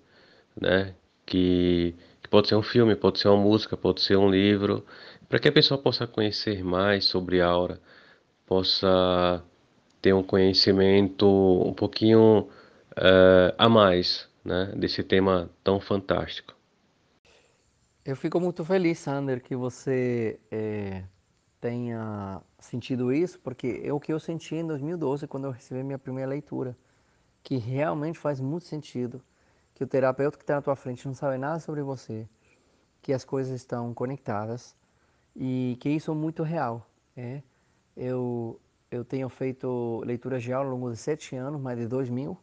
né? 0.59 0.95
Que, 1.25 1.95
que 2.21 2.29
pode 2.29 2.47
ser 2.47 2.55
um 2.55 2.63
filme, 2.63 2.95
pode 2.95 3.19
ser 3.19 3.29
uma 3.29 3.41
música, 3.41 3.77
pode 3.77 4.01
ser 4.01 4.17
um 4.17 4.29
livro, 4.29 4.85
para 5.29 5.39
que 5.39 5.47
a 5.47 5.51
pessoa 5.51 5.77
possa 5.79 6.07
conhecer 6.07 6.63
mais 6.63 7.05
sobre 7.05 7.41
aura, 7.41 7.79
possa 8.45 9.43
ter 10.03 10.13
um 10.13 10.21
conhecimento 10.21 11.25
um 11.25 11.73
pouquinho 11.73 12.49
uh, 12.91 13.55
a 13.57 13.69
mais 13.69 14.27
né, 14.43 14.73
desse 14.75 15.01
tema 15.01 15.49
tão 15.63 15.79
fantástico. 15.79 16.53
Eu 18.03 18.17
fico 18.17 18.37
muito 18.37 18.65
feliz, 18.65 18.99
Sander, 18.99 19.41
que 19.41 19.55
você 19.55 20.37
é, 20.51 21.03
tenha 21.61 22.41
sentido 22.59 23.13
isso, 23.13 23.39
porque 23.39 23.81
é 23.81 23.93
o 23.93 23.99
que 23.99 24.11
eu 24.11 24.19
senti 24.19 24.55
em 24.55 24.67
2012, 24.67 25.25
quando 25.25 25.45
eu 25.45 25.51
recebi 25.51 25.81
minha 25.81 25.97
primeira 25.97 26.29
leitura, 26.29 26.75
que 27.41 27.55
realmente 27.55 28.19
faz 28.19 28.41
muito 28.41 28.65
sentido, 28.65 29.23
que 29.73 29.85
o 29.85 29.87
terapeuta 29.87 30.37
que 30.37 30.43
está 30.43 30.55
na 30.55 30.61
tua 30.61 30.75
frente 30.75 31.07
não 31.07 31.15
sabe 31.15 31.37
nada 31.37 31.61
sobre 31.61 31.81
você, 31.81 32.27
que 33.01 33.13
as 33.13 33.23
coisas 33.23 33.55
estão 33.55 33.93
conectadas 33.93 34.75
e 35.33 35.77
que 35.79 35.87
isso 35.87 36.11
é 36.11 36.13
muito 36.13 36.43
real. 36.43 36.85
É? 37.15 37.41
Eu, 37.95 38.59
eu 38.93 39.03
tenho 39.03 39.27
feito 39.27 40.01
leituras 40.05 40.43
de 40.43 40.53
aula 40.53 40.69
ao 40.69 40.75
longo 40.75 40.91
de 40.91 40.97
sete 40.97 41.35
anos, 41.35 41.59
mais 41.59 41.79
de 41.79 41.87
dois 41.87 42.09
mil, 42.09 42.37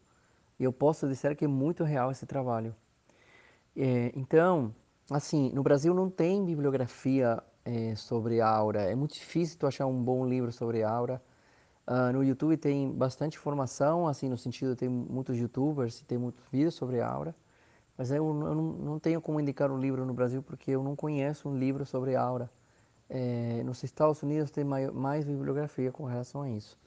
e 0.58 0.64
eu 0.64 0.72
posso 0.72 1.06
dizer 1.06 1.36
que 1.36 1.44
é 1.44 1.48
muito 1.48 1.84
real 1.84 2.10
esse 2.10 2.26
trabalho. 2.26 2.74
É, 3.76 4.10
então, 4.16 4.74
assim, 5.08 5.52
no 5.54 5.62
Brasil 5.62 5.94
não 5.94 6.10
tem 6.10 6.44
bibliografia 6.44 7.40
é, 7.64 7.94
sobre 7.94 8.40
aura, 8.40 8.82
é 8.82 8.94
muito 8.96 9.14
difícil 9.14 9.58
tu 9.58 9.66
achar 9.66 9.86
um 9.86 10.02
bom 10.02 10.26
livro 10.26 10.50
sobre 10.50 10.82
aura. 10.82 11.22
Uh, 11.86 12.12
no 12.12 12.24
YouTube 12.24 12.56
tem 12.56 12.90
bastante 12.92 13.36
informação, 13.36 14.06
assim, 14.08 14.28
no 14.28 14.36
sentido 14.36 14.76
tem 14.76 14.88
muitos 14.88 15.36
youtubers 15.36 16.02
tem 16.02 16.18
muitos 16.18 16.44
vídeos 16.50 16.74
sobre 16.74 17.00
aura, 17.00 17.34
mas 17.96 18.10
eu, 18.10 18.24
eu 18.26 18.54
não, 18.54 18.72
não 18.72 18.98
tenho 18.98 19.20
como 19.20 19.40
indicar 19.40 19.70
um 19.70 19.78
livro 19.78 20.04
no 20.04 20.14
Brasil 20.14 20.42
porque 20.42 20.72
eu 20.72 20.82
não 20.82 20.96
conheço 20.96 21.48
um 21.48 21.56
livro 21.56 21.86
sobre 21.86 22.16
aura. 22.16 22.50
É, 23.10 23.62
nos 23.64 23.82
Estados 23.82 24.22
Unidos 24.22 24.50
tem 24.50 24.64
mais, 24.64 24.90
mais, 24.92 25.24
bibliografia 25.24 25.90
com 25.90 26.04
relação 26.04 26.42
a 26.42 26.50
isso. 26.50 26.78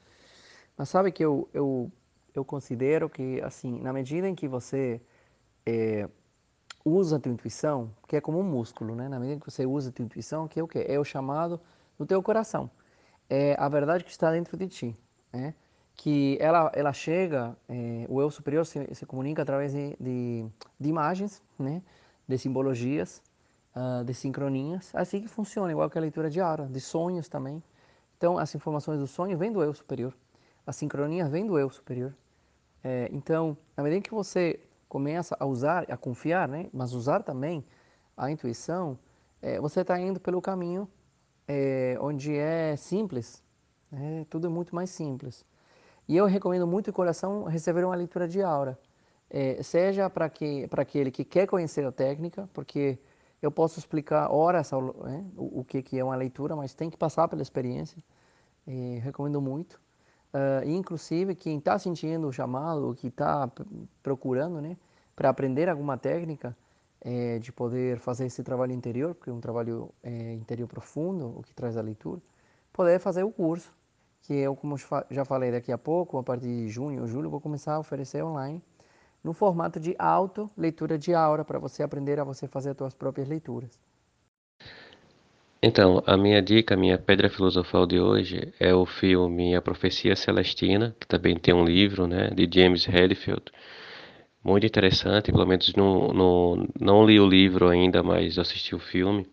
Mas 0.78 0.90
sabe 0.90 1.12
que 1.12 1.24
eu, 1.24 1.48
eu, 1.54 1.92
eu 2.34 2.46
considero 2.46 3.10
que, 3.10 3.42
assim, 3.42 3.80
na 3.82 3.92
medida 3.92 4.28
em 4.28 4.34
que 4.34 4.48
você 4.48 5.02
é, 5.66 6.10
usa 6.86 7.18
a 7.18 7.20
tua 7.20 7.32
intuição, 7.32 7.92
que 8.08 8.16
é 8.16 8.22
como 8.22 8.40
um 8.40 8.44
músculo, 8.44 8.96
né? 8.96 9.10
Na 9.10 9.20
medida 9.20 9.40
que 9.40 9.52
você 9.52 9.66
usa 9.66 9.90
a 9.90 9.92
tua 9.92 10.06
intuição, 10.06 10.48
que 10.48 10.60
é 10.60 10.64
o 10.64 10.68
quê? 10.68 10.86
É 10.88 10.98
o 11.00 11.04
chamado 11.04 11.60
do 12.00 12.06
teu 12.06 12.24
coração. 12.24 12.72
É 13.30 13.56
a 13.60 13.68
verdade 13.68 14.04
que 14.04 14.12
está 14.12 14.32
dentro 14.32 14.58
de 14.58 14.68
ti, 14.68 14.98
né? 15.32 15.54
que 15.96 16.38
ela, 16.40 16.72
ela 16.74 16.94
chega, 16.94 17.56
é, 17.70 18.06
o 18.10 18.22
eu 18.22 18.30
superior 18.30 18.66
se, 18.66 18.94
se 18.94 19.06
comunica 19.06 19.42
através 19.42 19.72
de, 19.74 19.96
de, 20.00 20.46
de, 20.80 20.90
imagens, 20.90 21.42
né, 21.58 21.82
de 22.28 22.38
simbologias, 22.38 23.22
uh, 23.76 24.04
de 24.04 24.14
sincronias, 24.14 24.92
assim 24.94 25.22
que 25.22 25.28
funciona, 25.28 25.72
igual 25.72 25.90
que 25.90 25.98
a 25.98 26.02
leitura 26.02 26.30
de 26.30 26.40
aura, 26.40 26.66
de 26.66 26.80
sonhos 26.80 27.28
também. 27.28 27.62
Então, 28.18 28.38
as 28.38 28.54
informações 28.56 29.00
do 29.00 29.08
sonho 29.08 29.38
vêm 29.38 29.52
do 29.52 29.62
eu 29.62 29.74
superior, 29.74 30.14
as 30.66 30.76
sincronias 30.76 31.30
vêm 31.30 31.46
do 31.46 31.58
eu 31.58 31.70
superior. 31.70 32.16
É, 32.84 33.10
então, 33.12 33.58
na 33.76 33.84
medida 33.84 34.02
que 34.02 34.14
você 34.14 34.60
começa 34.88 35.36
a 35.40 35.46
usar, 35.46 35.86
a 35.90 35.98
confiar, 35.98 36.48
né, 36.48 36.70
mas 36.74 36.94
usar 36.94 37.24
também 37.24 37.66
a 38.16 38.30
intuição, 38.30 38.98
é, 39.42 39.60
você 39.60 39.82
está 39.82 40.00
indo 40.00 40.20
pelo 40.20 40.42
caminho 40.42 40.88
é, 41.48 41.98
onde 42.00 42.36
é 42.36 42.76
simples, 42.76 43.44
né, 43.92 44.26
tudo 44.30 44.48
é 44.48 44.50
muito 44.50 44.76
mais 44.76 44.90
simples. 44.90 45.46
E 46.08 46.18
eu 46.18 46.26
recomendo 46.26 46.68
muito 46.68 46.86
de 46.88 46.92
coração 46.92 47.44
receber 47.44 47.84
uma 47.86 47.96
leitura 47.96 48.28
de 48.28 48.42
aura, 48.42 48.78
é, 49.30 49.64
seja 49.64 50.10
para 50.10 50.30
que, 50.30 50.68
aquele 50.72 51.10
que 51.10 51.26
quer 51.26 51.48
conhecer 51.48 51.86
a 51.86 51.92
técnica, 51.92 52.50
porque 52.54 53.00
eu 53.44 53.52
posso 53.52 53.78
explicar 53.78 54.32
horas 54.32 54.72
né, 54.72 55.26
o, 55.36 55.60
o 55.60 55.66
que, 55.66 55.82
que 55.82 56.00
é 56.00 56.04
uma 56.04 56.16
leitura, 56.16 56.56
mas 56.56 56.74
tem 56.74 56.90
que 56.90 56.98
passar 56.98 57.28
pela 57.28 57.42
experiência. 57.42 58.02
É, 58.66 59.00
recomendo 59.02 59.42
muito. 59.42 59.74
Uh, 60.34 60.68
inclusive, 60.68 61.36
quem 61.36 61.58
está 61.58 61.78
sentindo 61.78 62.26
o 62.28 62.32
chamado, 62.32 62.96
que 62.96 63.08
está 63.08 63.52
procurando 64.02 64.62
né, 64.62 64.78
para 65.14 65.30
aprender 65.30 65.68
alguma 65.68 65.98
técnica, 65.98 66.56
é, 67.02 67.38
de 67.38 67.52
poder 67.52 68.00
fazer 68.00 68.28
esse 68.28 68.42
trabalho 68.42 68.72
interior, 68.72 69.14
porque 69.14 69.30
é 69.30 69.34
um 69.34 69.42
trabalho 69.42 69.94
é, 70.02 70.34
interior 70.34 70.68
profundo, 70.68 71.38
o 71.38 71.44
que 71.44 71.54
traz 71.54 71.76
a 71.76 71.82
leitura, 71.82 72.22
poder 72.72 72.98
fazer 73.00 73.24
o 73.24 73.32
curso 73.32 73.76
que 74.22 74.34
eu, 74.34 74.56
como 74.56 74.78
já 75.12 75.26
falei 75.26 75.52
daqui 75.52 75.70
a 75.70 75.78
pouco, 75.78 76.18
a 76.18 76.24
partir 76.24 76.48
de 76.48 76.70
junho 76.70 77.02
ou 77.02 77.08
julho, 77.08 77.30
vou 77.30 77.42
começar 77.42 77.74
a 77.74 77.80
oferecer 77.80 78.24
online 78.24 78.64
no 79.24 79.34
formato 79.34 79.80
de 79.80 79.96
auto 79.98 80.50
leitura 80.58 80.98
de 80.98 81.14
aura, 81.14 81.46
para 81.46 81.60
você 81.60 81.82
aprender 81.82 82.20
a 82.20 82.24
você 82.24 82.48
fazer 82.48 82.72
as 82.72 82.78
suas 82.78 82.94
próprias 82.94 83.28
leituras. 83.28 83.80
Então, 85.66 86.04
a 86.06 86.18
minha 86.18 86.42
dica, 86.42 86.74
a 86.74 86.78
minha 86.78 86.98
pedra 86.98 87.30
filosofal 87.30 87.86
de 87.86 87.98
hoje 87.98 88.54
é 88.60 88.74
o 88.74 88.86
filme 88.86 89.56
A 89.56 89.62
Profecia 89.62 90.14
Celestina, 90.14 90.94
que 91.00 91.08
também 91.08 91.38
tem 91.40 91.54
um 91.54 91.64
livro, 91.64 92.06
né, 92.06 92.30
de 92.32 92.50
James 92.54 92.86
Hadfield. 92.86 93.46
Muito 94.44 94.66
interessante, 94.66 95.32
pelo 95.32 95.46
menos 95.46 95.74
não, 95.74 96.10
não, 96.10 96.68
não 96.78 97.06
li 97.06 97.18
o 97.18 97.26
livro 97.26 97.70
ainda, 97.70 98.04
mas 98.04 98.38
assisti 98.38 98.76
o 98.76 98.80
filme. 98.80 99.26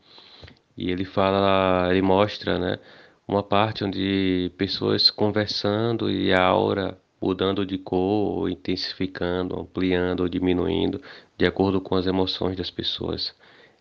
E 0.76 0.88
ele 0.88 1.04
fala, 1.04 1.88
ele 1.90 2.00
mostra, 2.00 2.60
né, 2.60 2.78
uma 3.26 3.42
parte 3.42 3.84
onde 3.84 4.52
pessoas 4.56 5.10
conversando 5.10 6.08
e 6.08 6.32
a 6.32 6.40
aura 6.40 6.96
mudando 7.20 7.66
de 7.66 7.78
cor, 7.78 8.38
ou 8.38 8.48
intensificando, 8.48 9.58
ampliando 9.60 10.20
ou 10.20 10.28
diminuindo 10.28 11.00
de 11.36 11.46
acordo 11.46 11.80
com 11.80 11.94
as 11.96 12.06
emoções 12.06 12.56
das 12.56 12.70
pessoas. 12.70 13.34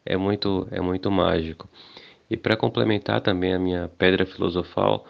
É 0.06 0.18
muito, 0.18 0.68
é 0.72 0.82
muito 0.82 1.10
mágico. 1.12 1.70
E 2.30 2.38
para 2.38 2.56
complementar 2.58 3.22
também 3.22 3.54
a 3.54 3.60
minha 3.60 3.88
pedra 3.98 4.26
filosofal, 4.26 5.06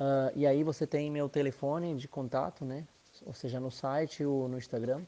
Uh, 0.00 0.32
e 0.34 0.46
aí 0.46 0.64
você 0.64 0.86
tem 0.86 1.10
meu 1.10 1.28
telefone 1.28 1.94
de 1.94 2.08
contato, 2.08 2.64
né? 2.64 2.86
Ou 3.26 3.34
seja, 3.34 3.60
no 3.60 3.70
site 3.70 4.24
ou 4.24 4.48
no 4.48 4.56
Instagram, 4.56 5.02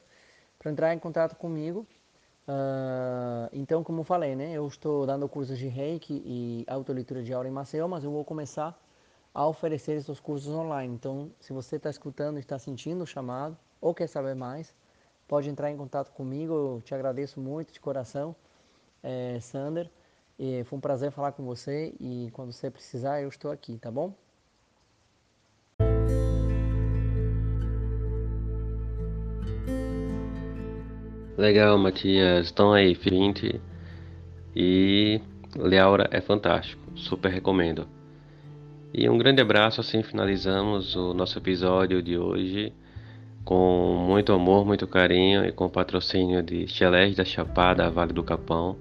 para 0.65 0.73
entrar 0.73 0.95
em 0.95 0.99
contato 0.99 1.37
comigo. 1.37 1.87
Uh, 2.49 3.51
então, 3.53 3.85
como 3.85 4.03
falei, 4.03 4.35
né? 4.35 4.53
Eu 4.55 4.67
estou 4.67 5.05
dando 5.05 5.29
cursos 5.29 5.59
de 5.59 5.69
Reiki 5.69 6.23
e 6.25 6.65
autoleitura 6.67 7.23
de 7.23 7.35
aura 7.35 7.47
em 7.47 7.51
Maceió, 7.51 7.87
mas 7.87 8.03
eu 8.03 8.11
vou 8.11 8.25
começar 8.25 8.75
a 9.35 9.47
oferecer 9.47 9.93
esses 9.93 10.19
cursos 10.19 10.55
online. 10.55 10.95
Então, 10.95 11.31
se 11.39 11.53
você 11.53 11.77
está 11.77 11.91
escutando 11.91 12.39
está 12.39 12.59
sentindo 12.59 13.05
o 13.05 13.07
chamado 13.07 13.59
ou 13.79 13.95
quer 13.95 14.07
saber 14.07 14.35
mais, 14.35 14.75
pode 15.29 15.51
entrar 15.51 15.71
em 15.71 15.77
contato 15.77 16.11
comigo. 16.13 16.55
Eu 16.55 16.83
te 16.83 16.95
agradeço 16.95 17.39
muito 17.39 17.71
de 17.71 17.79
coração, 17.79 18.35
é, 19.03 19.39
Sander. 19.41 19.91
E 20.39 20.65
foi 20.65 20.79
um 20.79 20.81
prazer 20.81 21.11
falar 21.11 21.33
com 21.33 21.45
você 21.45 21.95
e 22.01 22.31
quando 22.33 22.53
você 22.53 22.71
precisar, 22.71 23.21
eu 23.21 23.29
estou 23.29 23.51
aqui, 23.51 23.77
tá 23.77 23.91
bom? 23.91 24.15
Legal, 31.37 31.77
Matias. 31.79 32.51
Então 32.51 32.73
aí, 32.73 32.95
20 32.95 33.61
e 34.55 35.21
Leaura 35.57 36.09
é 36.11 36.21
fantástico. 36.21 36.83
Super 36.95 37.31
recomendo. 37.33 37.89
E 38.93 39.09
um 39.09 39.19
grande 39.19 39.43
abraço, 39.43 39.81
assim 39.81 40.03
finalizamos 40.03 40.95
o 40.95 41.13
nosso 41.13 41.39
episódio 41.39 42.01
de 42.01 42.17
hoje 42.17 42.73
com 43.45 44.05
muito 44.07 44.33
amor, 44.33 44.65
muito 44.65 44.87
carinho 44.87 45.45
e 45.45 45.53
com 45.53 45.69
patrocínio 45.69 46.43
de 46.43 46.67
Chalés 46.67 47.15
da 47.15 47.25
Chapada, 47.25 47.91
Vale 47.91 48.13
do 48.13 48.23
Capão 48.23 48.79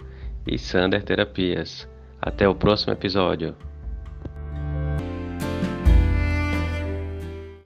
e 0.47 0.57
Sander 0.57 1.03
Terapias. 1.03 1.89
Até 2.21 2.47
o 2.47 2.55
próximo 2.55 2.93
episódio. 2.93 3.55